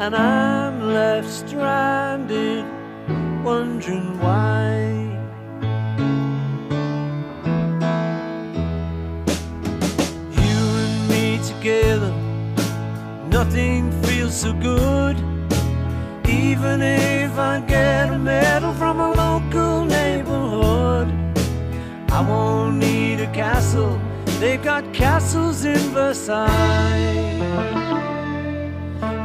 and 0.00 0.16
I'm 0.16 0.92
left 0.92 1.30
stranded, 1.30 2.64
wondering 3.44 4.18
why. 4.18 5.15
Nothing 13.40 13.92
feels 14.04 14.34
so 14.34 14.54
good. 14.54 15.18
Even 16.26 16.80
if 16.80 17.38
I 17.38 17.60
get 17.68 18.08
a 18.08 18.18
medal 18.18 18.72
from 18.72 18.98
a 18.98 19.12
local 19.12 19.84
neighborhood, 19.84 21.08
I 22.08 22.22
won't 22.26 22.78
need 22.78 23.20
a 23.20 23.30
castle. 23.34 24.00
They've 24.40 24.62
got 24.62 24.90
castles 24.94 25.66
in 25.66 25.76
Versailles. 25.92 26.48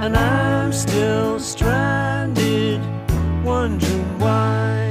And 0.03 0.17
I'm 0.17 0.73
still 0.73 1.39
stranded, 1.39 2.81
wondering 3.45 4.19
why. 4.19 4.90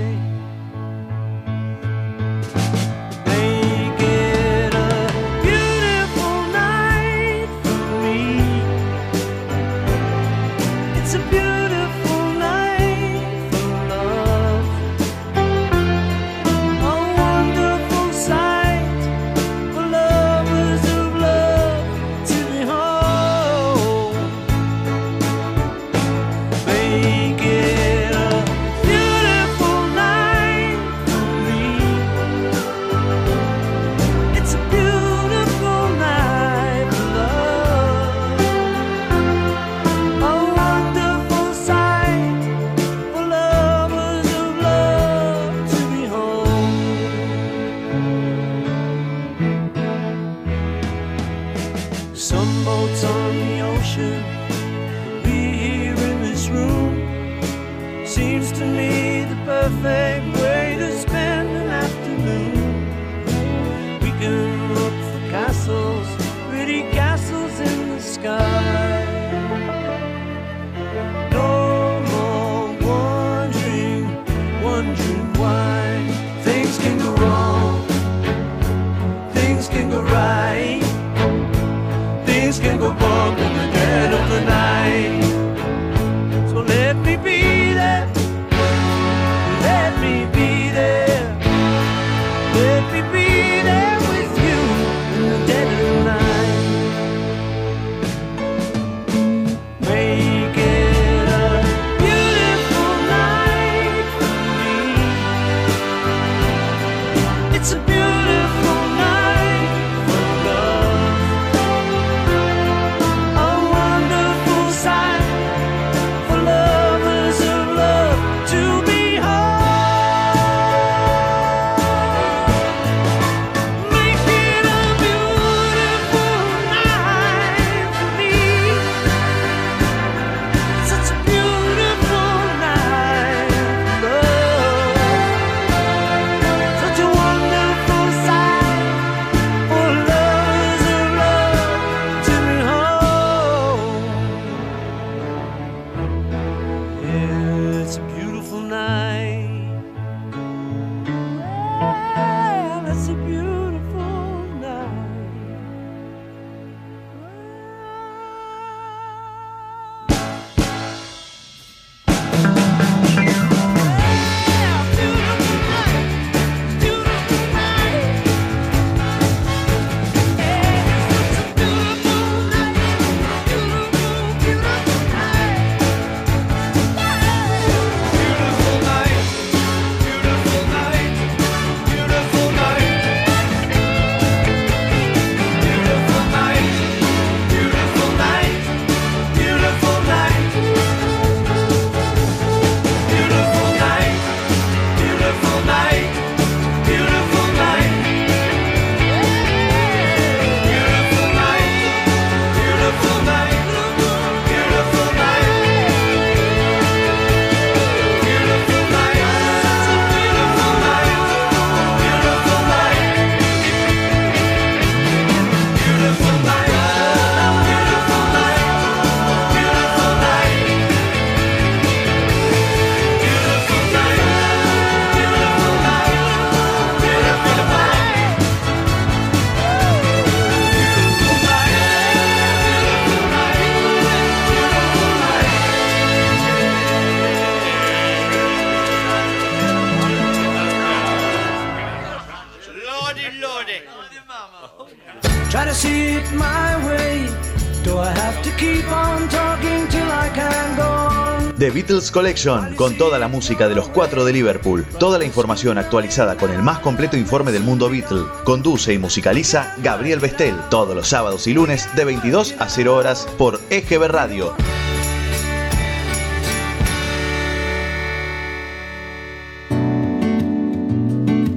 Collection, 252.10 252.74
con 252.74 252.96
toda 252.96 253.18
la 253.18 253.28
música 253.28 253.68
de 253.68 253.74
los 253.74 253.88
cuatro 253.88 254.24
de 254.24 254.32
Liverpool, 254.32 254.84
toda 254.98 255.18
la 255.18 255.24
información 255.24 255.78
actualizada 255.78 256.36
con 256.36 256.50
el 256.50 256.62
más 256.62 256.80
completo 256.80 257.16
informe 257.16 257.52
del 257.52 257.62
mundo 257.62 257.88
Beatle. 257.88 258.24
Conduce 258.44 258.92
y 258.92 258.98
musicaliza 258.98 259.74
Gabriel 259.82 260.20
Bestel, 260.20 260.56
todos 260.70 260.94
los 260.94 261.08
sábados 261.08 261.46
y 261.46 261.54
lunes 261.54 261.88
de 261.94 262.04
22 262.04 262.54
a 262.58 262.68
0 262.68 262.96
horas 262.96 263.26
por 263.38 263.60
EGB 263.70 264.08
Radio. 264.08 264.54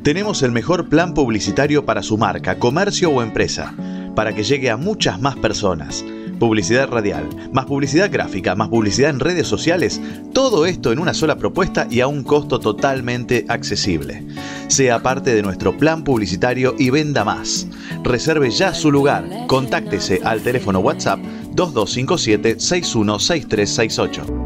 Tenemos 0.03 0.43
el 0.43 0.51
mejor 0.51 0.89
plan 0.89 1.13
publicitario 1.13 1.85
para 1.85 2.03
su 2.03 2.17
marca, 2.17 2.59
comercio 2.59 3.09
o 3.09 3.21
empresa, 3.21 3.73
para 4.15 4.33
que 4.33 4.43
llegue 4.43 4.69
a 4.69 4.77
muchas 4.77 5.21
más 5.21 5.37
personas 5.37 6.03
publicidad 6.39 6.89
radial, 6.89 7.29
más 7.51 7.65
publicidad 7.65 8.11
gráfica, 8.11 8.55
más 8.55 8.69
publicidad 8.69 9.09
en 9.09 9.19
redes 9.19 9.47
sociales, 9.47 10.01
todo 10.33 10.65
esto 10.65 10.91
en 10.91 10.99
una 10.99 11.13
sola 11.13 11.37
propuesta 11.37 11.87
y 11.89 12.01
a 12.01 12.07
un 12.07 12.23
costo 12.23 12.59
totalmente 12.59 13.45
accesible. 13.47 14.25
Sea 14.67 15.01
parte 15.01 15.33
de 15.33 15.41
nuestro 15.41 15.77
plan 15.77 16.03
publicitario 16.03 16.75
y 16.77 16.89
venda 16.89 17.23
más. 17.23 17.67
Reserve 18.03 18.49
ya 18.49 18.73
su 18.73 18.91
lugar. 18.91 19.25
Contáctese 19.47 20.19
al 20.23 20.41
teléfono 20.41 20.79
WhatsApp 20.79 21.19
2257 21.53 22.59
616368. 22.59 24.42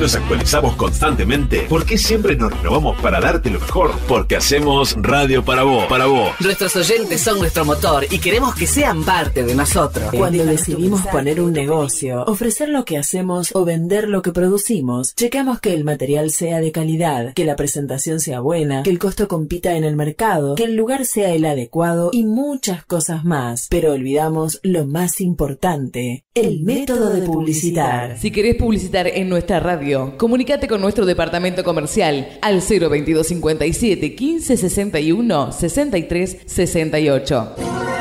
¿Por 0.00 0.06
qué 0.06 0.14
nos 0.14 0.22
actualizamos 0.22 0.76
constantemente? 0.76 1.66
¿Por 1.68 1.84
qué 1.84 1.98
siempre 1.98 2.34
nos 2.34 2.56
renovamos 2.56 2.98
para 3.02 3.20
darte 3.20 3.50
lo 3.50 3.60
mejor? 3.60 3.92
Porque 4.08 4.34
hacemos 4.34 4.96
radio 4.96 5.44
para 5.44 5.62
vos, 5.62 5.84
para 5.88 6.06
vos. 6.06 6.30
Nuestros 6.40 6.74
oyentes 6.76 7.20
son 7.20 7.38
nuestro 7.38 7.66
motor 7.66 8.06
y 8.10 8.18
queremos 8.18 8.54
que 8.54 8.66
sean 8.66 9.04
parte 9.04 9.44
de 9.44 9.54
nosotros. 9.54 10.10
Cuando 10.10 10.46
decidimos 10.46 11.06
poner 11.08 11.38
un 11.42 11.52
negocio, 11.52 12.24
ofrecer 12.24 12.70
lo 12.70 12.86
que 12.86 12.96
hacemos 12.96 13.50
o 13.52 13.66
vender 13.66 14.08
lo 14.08 14.22
que 14.22 14.32
producimos, 14.32 15.14
checamos 15.16 15.60
que 15.60 15.74
el 15.74 15.84
material 15.84 16.30
sea 16.30 16.60
de 16.60 16.72
calidad, 16.72 17.34
que 17.34 17.44
la 17.44 17.56
presentación 17.56 18.20
sea 18.20 18.40
buena, 18.40 18.82
que 18.82 18.90
el 18.90 18.98
costo 18.98 19.28
compita 19.28 19.76
en 19.76 19.84
el 19.84 19.96
mercado, 19.96 20.54
que 20.54 20.64
el 20.64 20.76
lugar 20.76 21.04
sea 21.04 21.34
el 21.34 21.44
adecuado 21.44 22.08
y 22.14 22.24
muchas 22.24 22.86
cosas 22.86 23.26
más. 23.26 23.66
Pero 23.68 23.92
olvidamos 23.92 24.60
lo 24.62 24.86
más 24.86 25.20
importante, 25.20 26.24
el 26.32 26.62
método 26.62 27.10
de 27.10 27.20
publicitar. 27.20 28.18
Si 28.18 28.30
querés 28.30 28.56
publicitar 28.56 29.06
en 29.06 29.28
nuestra 29.28 29.60
radio, 29.60 29.89
comunícate 30.16 30.68
con 30.68 30.80
nuestro 30.80 31.04
departamento 31.06 31.64
comercial 31.64 32.38
al 32.42 32.60
02257 32.60 34.14
15 34.14 34.56
61 34.56 35.52
63 35.52 36.36
68. 36.46 37.54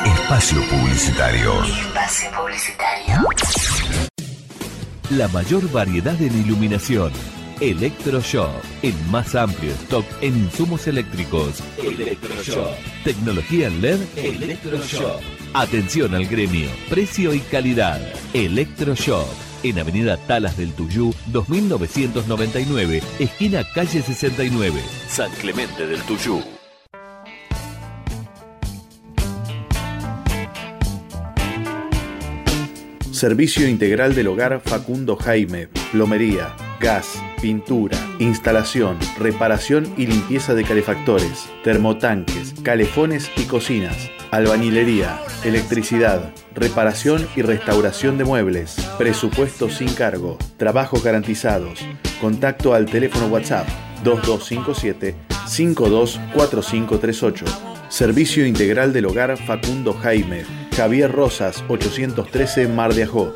Espacio 0.06 0.62
Publicitario. 0.70 1.64
Espacio 1.64 2.30
Publicitario. 2.38 3.16
La 5.12 5.28
mayor 5.30 5.72
variedad 5.72 6.22
en 6.22 6.40
iluminación. 6.46 7.12
Electroshop. 7.60 8.52
El 8.84 8.94
más 9.10 9.34
amplio 9.36 9.72
stock 9.72 10.06
en 10.22 10.38
insumos 10.38 10.88
eléctricos. 10.88 11.64
Electroshop. 11.78 12.70
Tecnología 13.04 13.68
en 13.68 13.82
LED. 13.82 14.00
Electroshop. 14.16 15.20
Atención 15.54 16.14
al 16.14 16.28
gremio. 16.28 16.70
Precio 16.90 17.34
y 17.34 17.40
calidad. 17.40 18.00
Electroshop. 18.34 19.49
En 19.62 19.78
Avenida 19.78 20.16
Talas 20.16 20.56
del 20.56 20.72
Tuyú, 20.72 21.14
2999, 21.28 23.02
esquina 23.20 23.64
calle 23.76 24.02
69, 24.02 24.80
San 25.10 25.30
Clemente 25.32 25.86
del 25.86 26.02
Tuyú. 26.04 26.42
Servicio 33.12 33.68
Integral 33.68 34.16
del 34.16 34.28
Hogar 34.28 34.62
Facundo 34.64 35.18
Jaime, 35.18 35.68
plomería, 35.92 36.56
gas, 36.80 37.22
pintura, 37.42 37.98
instalación, 38.20 38.98
reparación 39.18 39.94
y 39.98 40.06
limpieza 40.06 40.54
de 40.54 40.64
calefactores, 40.64 41.50
termotanques, 41.66 42.54
calefones 42.64 43.30
y 43.36 43.44
cocinas, 43.44 44.10
albañilería, 44.32 45.20
electricidad, 45.44 46.32
reparación 46.54 47.28
y 47.36 47.42
restauración 47.42 48.18
de 48.18 48.26
muebles, 48.26 48.76
presupuesto 48.98 49.70
sin 49.70 49.94
cargo, 49.94 50.38
trabajos 50.58 51.04
garantizados, 51.04 51.80
contacto 52.22 52.74
al 52.74 52.86
teléfono 52.86 53.28
WhatsApp 53.28 53.68
2257 54.04 55.16
524538. 55.48 57.46
Servicio 57.90 58.46
Integral 58.46 58.94
del 58.94 59.06
Hogar 59.06 59.36
Facundo 59.38 59.94
Jaime, 59.94 60.44
Javier 60.76 61.12
Rosas 61.12 61.64
813 61.68 62.68
Mar 62.68 62.94
de 62.94 63.04
Ajó. 63.04 63.34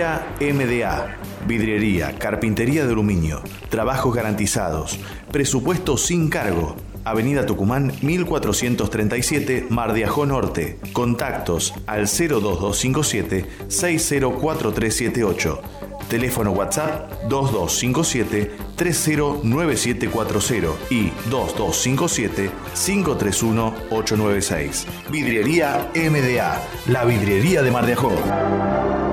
Vidriería 0.00 0.24
MDA. 0.40 1.18
Vidriería, 1.46 2.18
carpintería 2.18 2.86
de 2.86 2.92
aluminio, 2.92 3.42
trabajos 3.68 4.14
garantizados, 4.14 4.98
presupuesto 5.30 5.98
sin 5.98 6.30
cargo. 6.30 6.74
Avenida 7.04 7.44
Tucumán 7.44 7.92
1437, 8.00 9.66
Mar 9.68 9.92
de 9.92 10.06
Ajó 10.06 10.24
Norte. 10.24 10.78
Contactos 10.94 11.74
al 11.86 12.06
02257 12.06 13.44
604378. 13.68 15.60
Teléfono 16.08 16.52
WhatsApp 16.52 17.12
2257 17.28 18.52
309740 18.76 20.68
y 20.88 21.12
2257 21.28 22.50
531 22.86 23.74
896. 23.90 24.86
Vidriería 25.10 25.90
MDA, 25.94 26.58
la 26.86 27.04
vidriería 27.04 27.60
de 27.62 27.70
Mar. 27.70 29.09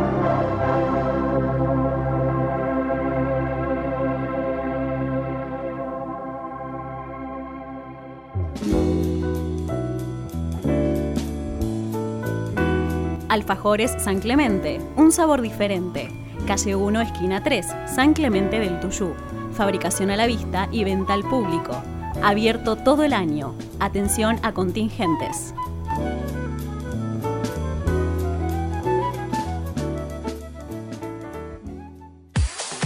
Alfajores 13.37 13.95
San 13.99 14.19
Clemente, 14.19 14.79
un 14.95 15.11
sabor 15.11 15.41
diferente. 15.41 16.09
Calle 16.47 16.75
1, 16.75 17.01
esquina 17.01 17.43
3, 17.43 17.67
San 17.85 18.13
Clemente 18.13 18.59
del 18.59 18.79
Tuyú. 18.79 19.13
Fabricación 19.53 20.09
a 20.09 20.17
la 20.17 20.25
vista 20.25 20.67
y 20.71 20.83
venta 20.83 21.13
al 21.13 21.21
público. 21.21 21.79
Abierto 22.23 22.77
todo 22.77 23.03
el 23.03 23.13
año. 23.13 23.53
Atención 23.79 24.39
a 24.41 24.53
contingentes. 24.53 25.53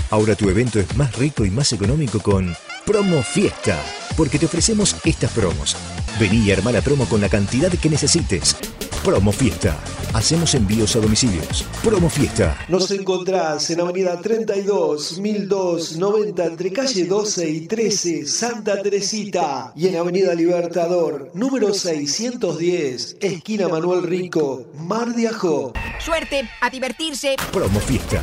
Ahora 0.10 0.36
tu 0.36 0.50
evento 0.50 0.82
es 0.82 0.98
más 0.98 1.18
rico 1.18 1.46
y 1.46 1.50
más 1.50 1.72
económico 1.72 2.20
con 2.20 2.54
Promo 2.86 3.22
Fiesta, 3.22 3.82
porque 4.18 4.38
te 4.38 4.48
ofrecemos 4.48 4.98
estas 5.06 5.32
promos. 5.32 5.78
Vení 6.20 6.40
y 6.40 6.52
armá 6.52 6.74
la 6.74 6.82
promo 6.82 7.06
con 7.06 7.22
la 7.22 7.30
cantidad 7.30 7.72
que 7.72 7.90
necesites. 7.90 8.58
Promo 9.04 9.32
Fiesta. 9.32 9.76
Hacemos 10.14 10.54
envíos 10.54 10.96
a 10.96 11.00
domicilios. 11.00 11.66
Promo 11.84 12.08
Fiesta. 12.08 12.56
Nos 12.68 12.92
encontrás 12.92 13.68
en 13.72 13.82
Avenida 13.82 14.22
32, 14.22 15.18
1290, 15.18 16.46
entre 16.46 16.72
calle 16.72 17.06
12 17.06 17.50
y 17.50 17.68
13, 17.68 18.28
Santa 18.28 18.80
Teresita. 18.84 19.74
Y 19.76 19.88
en 19.88 19.96
Avenida 19.96 20.36
Libertador, 20.36 21.32
número 21.34 21.74
610, 21.74 23.18
esquina 23.22 23.68
Manuel 23.68 24.04
Rico, 24.04 24.68
Mar 24.76 25.16
de 25.16 25.30
Ajó. 25.30 25.74
Suerte, 26.00 26.48
a 26.62 26.70
divertirse. 26.70 27.38
Promo 27.52 27.80
Fiesta. 27.80 28.22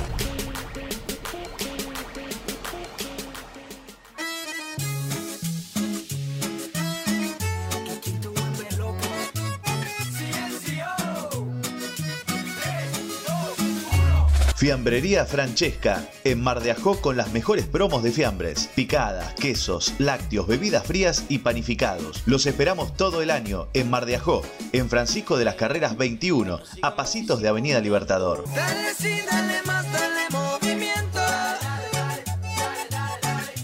Fiambrería 14.59 15.25
Francesca, 15.25 16.05
en 16.25 16.43
Mar 16.43 16.61
de 16.61 16.73
Ajó 16.73 17.01
con 17.01 17.17
las 17.17 17.33
mejores 17.33 17.65
promos 17.67 18.03
de 18.03 18.11
fiambres, 18.11 18.69
picadas, 18.75 19.35
quesos, 19.35 19.95
lácteos, 19.99 20.49
bebidas 20.49 20.85
frías 20.85 21.27
y 21.29 21.39
panificados. 21.39 22.25
Los 22.27 22.45
esperamos 22.45 22.97
todo 22.97 23.23
el 23.23 23.31
año 23.31 23.69
en 23.73 23.89
Mar 23.89 24.05
de 24.05 24.17
Ajó, 24.17 24.43
en 24.73 24.91
Francisco 24.91 25.37
de 25.37 25.45
las 25.45 25.55
Carreras 25.55 25.97
21, 25.97 26.59
a 26.83 26.97
pasitos 26.97 27.41
de 27.41 27.47
Avenida 27.47 27.79
Libertador. 27.79 28.47
Dale 28.53 28.95
sí, 28.99 29.21
dale 29.31 29.63
más, 29.65 29.93
dale 29.93 30.29
movimiento. 30.31 31.21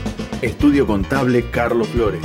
Estudio 0.45 0.87
Contable 0.87 1.51
Carlos 1.51 1.89
Flores. 1.89 2.21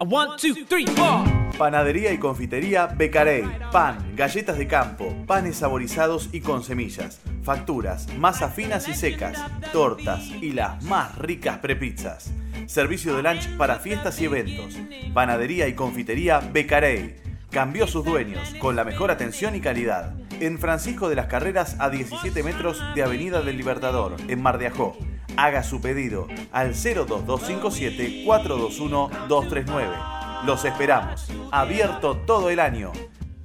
One, 0.00 0.38
two, 0.38 0.64
three, 0.64 0.86
four. 0.86 1.37
Panadería 1.58 2.12
y 2.12 2.18
confitería 2.18 2.86
Becarey. 2.86 3.42
Pan, 3.72 4.14
galletas 4.14 4.56
de 4.58 4.68
campo, 4.68 5.12
panes 5.26 5.56
saborizados 5.56 6.28
y 6.30 6.40
con 6.40 6.62
semillas, 6.62 7.20
facturas, 7.42 8.06
masas 8.16 8.54
finas 8.54 8.86
y 8.86 8.94
secas, 8.94 9.36
tortas 9.72 10.24
y 10.40 10.52
las 10.52 10.80
más 10.84 11.18
ricas 11.18 11.58
prepizzas. 11.58 12.30
Servicio 12.66 13.16
de 13.16 13.24
lunch 13.24 13.56
para 13.56 13.80
fiestas 13.80 14.20
y 14.20 14.26
eventos. 14.26 14.78
Panadería 15.12 15.66
y 15.66 15.74
confitería 15.74 16.38
Becarey. 16.38 17.16
Cambió 17.50 17.88
sus 17.88 18.04
dueños 18.04 18.54
con 18.60 18.76
la 18.76 18.84
mejor 18.84 19.10
atención 19.10 19.56
y 19.56 19.60
calidad. 19.60 20.14
En 20.38 20.60
Francisco 20.60 21.08
de 21.08 21.16
las 21.16 21.26
Carreras 21.26 21.74
a 21.80 21.90
17 21.90 22.40
metros 22.44 22.80
de 22.94 23.02
Avenida 23.02 23.42
del 23.42 23.56
Libertador, 23.56 24.14
en 24.28 24.40
Mar 24.40 24.58
de 24.58 24.68
Ajó. 24.68 24.96
Haga 25.36 25.64
su 25.64 25.80
pedido 25.80 26.28
al 26.52 26.74
02257 26.74 28.22
421 28.24 29.10
239. 29.26 30.17
Los 30.44 30.64
esperamos. 30.64 31.26
Abierto 31.50 32.16
todo 32.26 32.50
el 32.50 32.60
año. 32.60 32.92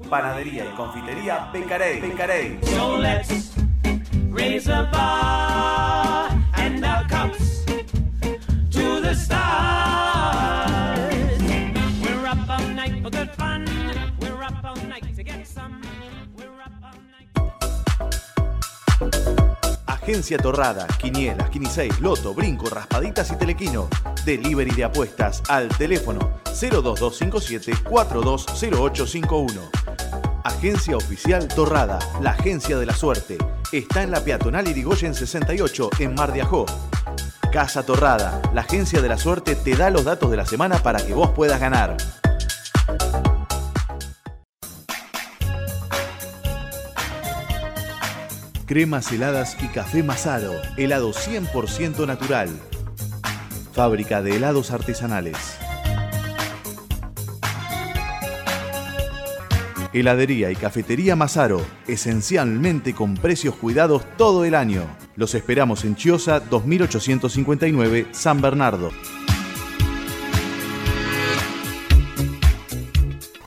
Panadería 0.10 0.66
y 0.66 0.76
confitería 0.76 1.50
Becarey. 1.52 2.02
Becarey. 2.02 2.60
So 2.64 2.98
let's 2.98 3.54
raise 4.32 4.70
a 4.70 4.84
bar 4.92 6.32
and 6.54 6.84
Agencia 20.04 20.38
Torrada, 20.38 20.86
Quinielas, 20.98 21.50
Quiniseis, 21.50 21.98
Loto, 22.02 22.34
Brinco, 22.34 22.70
Raspaditas 22.70 23.32
y 23.32 23.38
Telequino. 23.38 23.88
Delivery 24.26 24.72
de 24.72 24.84
apuestas 24.84 25.42
al 25.48 25.70
teléfono 25.70 26.42
02257 26.44 27.90
420851. 27.90 29.62
Agencia 30.44 30.98
Oficial 30.98 31.48
Torrada, 31.48 32.00
la 32.20 32.32
agencia 32.32 32.78
de 32.78 32.86
la 32.86 32.94
suerte. 32.94 33.38
Está 33.72 34.04
en 34.04 34.12
la 34.12 34.20
peatonal 34.20 34.68
Irigoyen 34.68 35.16
68 35.16 35.92
en 36.00 36.16
Mar 36.16 36.34
de 36.34 36.42
Ajó. 36.42 36.66
Casa 37.54 37.86
Torrada, 37.86 38.42
la 38.54 38.60
agencia 38.60 39.02
de 39.02 39.08
la 39.08 39.18
suerte 39.18 39.56
te 39.56 39.78
da 39.78 39.90
los 39.90 40.04
datos 40.04 40.30
de 40.30 40.36
la 40.36 40.46
semana 40.46 40.80
para 40.80 41.00
que 41.06 41.14
vos 41.14 41.32
puedas 41.32 41.62
ganar. 41.62 41.96
Cremas 48.66 49.12
heladas 49.12 49.58
y 49.62 49.68
café 49.68 50.04
Masaro, 50.04 50.54
helado 50.78 51.12
100% 51.12 52.08
natural. 52.08 52.50
Fábrica 53.74 54.22
de 54.22 54.38
helados 54.38 54.72
artesanales. 54.72 55.36
Heladería 59.92 60.50
y 60.50 60.56
cafetería 60.56 61.18
Masaro, 61.18 61.62
esencialmente 61.88 62.94
con 62.94 63.16
precios 63.16 63.56
cuidados 63.56 64.04
todo 64.18 64.46
el 64.46 64.56
año. 64.56 64.88
Los 65.18 65.36
esperamos 65.36 65.84
en 65.84 65.98
Chiosa 65.98 66.40
2859 66.40 68.08
San 68.12 68.42
Bernardo. 68.42 68.92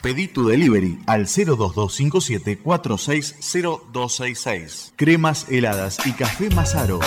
Pedí 0.06 0.28
tu 0.28 0.46
delivery 0.46 1.00
al 1.06 1.24
02257 1.24 2.60
460266. 2.62 4.92
Cremas 4.94 5.50
heladas 5.50 5.98
y 6.06 6.12
café 6.12 6.48
Masaro. 6.50 7.00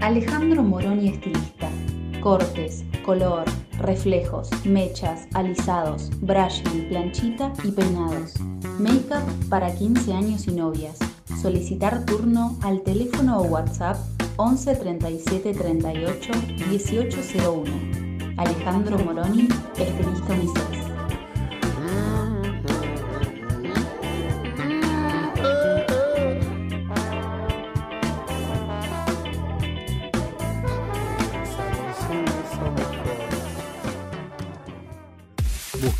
Alejandro 0.00 0.64
Moroni 0.64 1.10
estilista. 1.10 1.70
Cortes, 2.20 2.82
color, 3.04 3.44
reflejos, 3.78 4.50
mechas, 4.64 5.28
alisados, 5.34 6.10
brushing, 6.20 6.88
planchita 6.88 7.52
y 7.62 7.70
peinados. 7.70 8.34
Make-up 8.80 9.22
para 9.48 9.72
15 9.72 10.12
años 10.12 10.48
y 10.48 10.50
novias. 10.50 10.98
Solicitar 11.40 12.04
turno 12.04 12.58
al 12.62 12.82
teléfono 12.82 13.38
o 13.38 13.44
WhatsApp 13.44 13.96
11 14.36 14.74
37 14.76 15.54
38 15.54 16.32
1801. 16.68 18.34
Alejandro 18.36 18.98
Moroni, 18.98 19.48
estilista 19.78 20.32
unisex. 20.32 20.81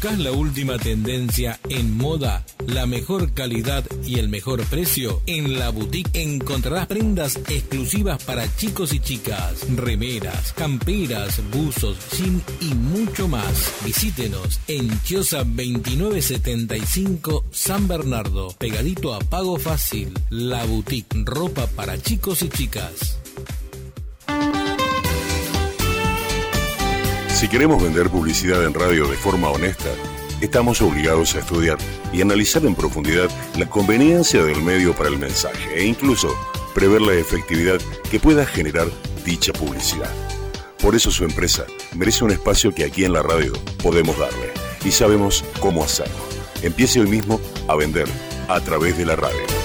¿Buscas 0.03 0.19
la 0.19 0.33
última 0.33 0.79
tendencia 0.79 1.61
en 1.69 1.97
moda, 1.97 2.45
la 2.67 2.87
mejor 2.87 3.35
calidad 3.35 3.85
y 4.05 4.19
el 4.19 4.29
mejor 4.29 4.65
precio? 4.65 5.23
En 5.27 5.61
la 5.61 5.71
boutique 5.71 6.21
encontrarás 6.21 6.89
prendas 6.89 7.37
exclusivas 7.37 8.21
para 8.25 8.53
chicos 8.57 8.93
y 8.93 8.99
chicas, 8.99 9.65
remeras, 9.77 10.53
camperas, 10.55 11.41
buzos, 11.53 11.97
jean 12.19 12.43
y 12.61 12.75
mucho 12.75 13.29
más. 13.29 13.73
Visítenos 13.85 14.59
en 14.67 14.91
Chiosa 15.05 15.45
2975 15.45 17.45
San 17.53 17.87
Bernardo, 17.87 18.49
pegadito 18.59 19.15
a 19.15 19.21
Pago 19.21 19.57
Fácil. 19.57 20.19
La 20.31 20.65
boutique, 20.65 21.15
ropa 21.25 21.69
para 21.69 21.97
chicos 22.03 22.43
y 22.43 22.49
chicas. 22.49 23.22
Si 27.43 27.49
queremos 27.49 27.83
vender 27.83 28.09
publicidad 28.09 28.65
en 28.65 28.73
radio 28.73 29.09
de 29.09 29.17
forma 29.17 29.51
honesta, 29.51 29.89
estamos 30.41 30.81
obligados 30.81 31.35
a 31.35 31.41
estudiar 31.41 31.77
y 32.13 32.23
analizar 32.23 32.65
en 32.65 32.77
profundidad 32.77 33.29
la 33.59 33.69
conveniencia 33.69 34.45
del 34.45 34.63
medio 34.63 34.95
para 34.95 35.09
el 35.09 35.19
mensaje 35.19 35.75
e 35.75 35.85
incluso 35.85 36.29
prever 36.73 37.03
la 37.03 37.15
efectividad 37.15 37.81
que 38.13 38.21
pueda 38.21 38.47
generar 38.47 38.87
dicha 39.25 39.53
publicidad. 39.53 40.09
Por 40.81 40.95
eso 40.95 41.11
su 41.11 41.25
empresa 41.25 41.67
merece 41.97 42.23
un 42.23 42.31
espacio 42.31 42.73
que 42.73 42.85
aquí 42.85 43.05
en 43.05 43.13
la 43.13 43.25
radio 43.25 43.55
podemos 43.83 44.17
darle 44.17 44.53
y 44.85 44.93
sabemos 44.93 45.45
cómo 45.59 45.83
hacerlo. 45.83 46.15
Empiece 46.63 47.01
hoy 47.01 47.09
mismo 47.09 47.41
a 47.67 47.75
vender 47.75 48.07
a 48.47 48.61
través 48.61 48.97
de 48.97 49.05
la 49.05 49.17
radio. 49.17 49.62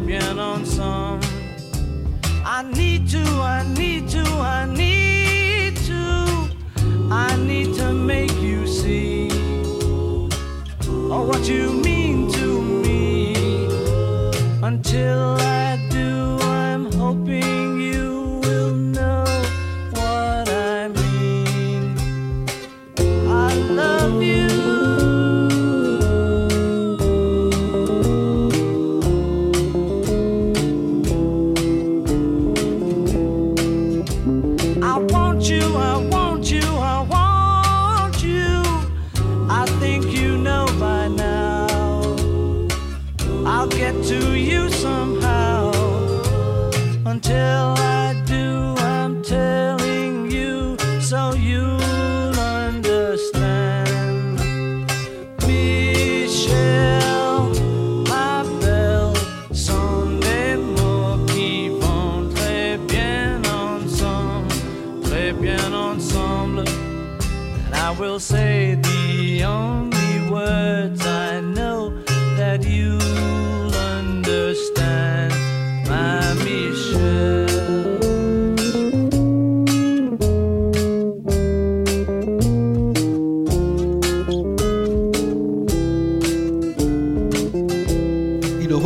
Bien 0.00 0.38
ensemble. 0.38 1.26
I 2.44 2.62
need 2.62 3.08
to, 3.10 3.22
I 3.42 3.64
need 3.76 4.08
to, 4.10 4.22
I 4.40 4.66
need 4.66 5.76
to, 5.86 6.48
I 7.10 7.36
need 7.36 7.74
to 7.76 7.92
make 7.92 8.32
you 8.40 8.66
see 8.66 9.28
oh, 11.10 11.24
what 11.26 11.48
you 11.48 11.72
mean 11.72 12.30
to 12.32 12.62
me. 12.62 13.34
Until 14.62 15.37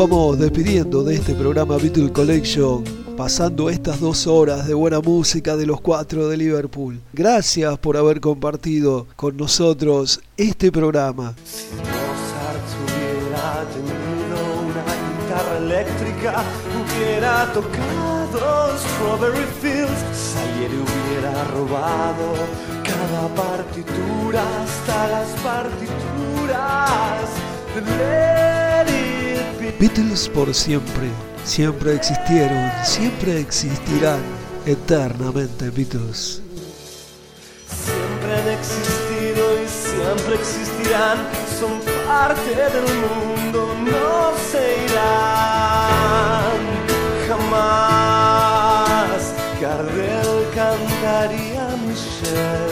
vamos 0.09 0.37
despidiendo 0.37 1.05
de 1.05 1.15
este 1.15 1.33
programa 1.33 1.77
Beatle 1.77 2.11
Collection, 2.11 2.83
pasando 3.17 3.71
estas 3.71 4.01
dos 4.01 4.27
horas 4.27 4.67
de 4.67 4.75
buena 4.75 4.99
música 4.99 5.57
de 5.57 5.65
los 5.65 5.81
cuatro 5.81 6.27
de 6.29 6.37
Liverpool. 6.37 7.01
Gracias 7.13 7.79
por 7.79 7.97
haber 7.97 8.21
compartido 8.21 9.07
con 9.15 9.37
nosotros 9.37 10.21
este 10.37 10.73
programa. 10.73 11.35
Mozart 11.77 12.67
hubiera 12.83 13.65
tenido 13.73 14.39
una 14.67 14.83
guitarra 15.21 15.59
eléctrica, 15.59 16.43
hubiera 16.83 17.53
tocado 17.53 18.77
Strawberry 18.79 19.47
Fields, 19.61 20.03
Salieri 20.13 20.79
hubiera 20.83 21.45
robado 21.45 22.35
cada 22.83 23.29
partitura 23.37 24.43
hasta 24.65 25.07
las 25.07 25.29
partituras 25.43 27.29
de 27.77 27.81
Be. 27.83 29.12
Beatles 29.71 30.29
por 30.29 30.53
siempre, 30.55 31.09
siempre 31.45 31.95
existieron, 31.95 32.71
siempre 32.85 33.39
existirán, 33.39 34.21
eternamente 34.67 35.71
Beatles. 35.71 36.43
Siempre 37.69 38.35
han 38.41 38.49
existido 38.49 39.63
y 39.63 39.69
siempre 39.69 40.35
existirán, 40.35 41.19
son 41.61 41.81
parte 42.07 42.51
del 42.57 42.83
mundo, 43.05 43.75
no 43.85 44.33
se 44.51 44.85
irán 44.85 46.63
jamás. 47.29 49.21
Gardel 49.61 50.47
cantaría 50.55 51.65
Michelle 51.87 52.72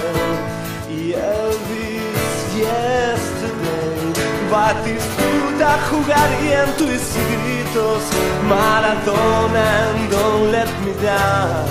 Batistuta 4.50 5.78
jugaría 5.88 6.64
en 6.64 6.72
tus 6.76 7.00
gritos, 7.30 8.02
Maradona 8.48 9.90
and 9.90 10.10
Don't 10.10 10.50
Let 10.50 10.66
Me 10.84 10.92
Down. 11.00 11.66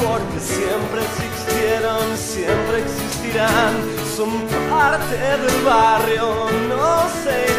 Porque 0.00 0.38
siempre 0.38 1.02
existieron, 1.02 2.16
siempre 2.16 2.82
existirán, 2.82 3.74
son 4.16 4.30
parte 4.70 5.16
del 5.16 5.64
barrio, 5.64 6.46
no 6.68 7.08
se 7.24 7.52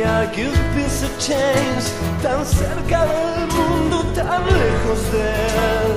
que 0.00 0.48
hubiese 0.48 1.06
change 1.18 1.92
tan 2.22 2.44
cerca 2.46 3.04
del 3.04 3.46
mundo, 3.48 4.02
tan 4.14 4.42
lejos 4.46 5.12
de 5.12 5.20
él. 5.20 5.92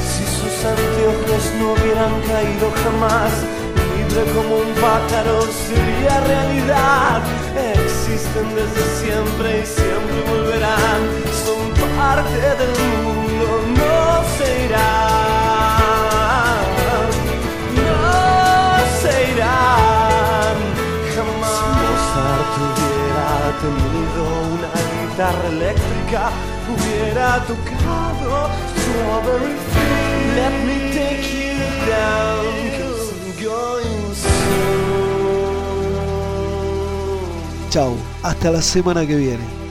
Si 0.00 0.24
sus 0.24 0.64
anteojos 0.64 1.44
no 1.60 1.72
hubieran 1.72 2.20
caído 2.22 2.72
jamás, 2.82 3.30
libre 3.94 4.24
como 4.34 4.56
un 4.56 4.74
pájaro 4.74 5.42
sería 5.68 6.20
realidad. 6.20 7.22
Existen 7.74 8.48
desde 8.56 8.82
siempre 9.00 9.60
y 9.60 9.66
siempre 9.66 10.18
volverán, 10.28 11.00
son 11.44 11.62
parte 11.96 12.40
del 12.60 12.74
mundo, 13.04 13.46
no 13.76 14.36
se 14.36 14.64
irán. 14.64 15.41
Tenido 23.60 24.22
una 24.54 24.70
guitarra 24.92 25.48
eléctrica, 25.48 26.30
hubiera 26.68 27.28
tocado 27.46 28.48
Strawberry 28.76 29.54
Fields. 29.72 30.34
Let 30.36 30.52
me 30.64 30.76
take 30.92 31.26
you 31.34 31.58
down, 31.88 32.44
cause 32.78 33.12
I'm 33.12 33.32
going 33.42 34.14
soon. 34.14 34.42
Chau, 37.70 37.96
hasta 38.22 38.50
la 38.50 38.62
semana 38.62 39.06
que 39.06 39.16
viene. 39.16 39.61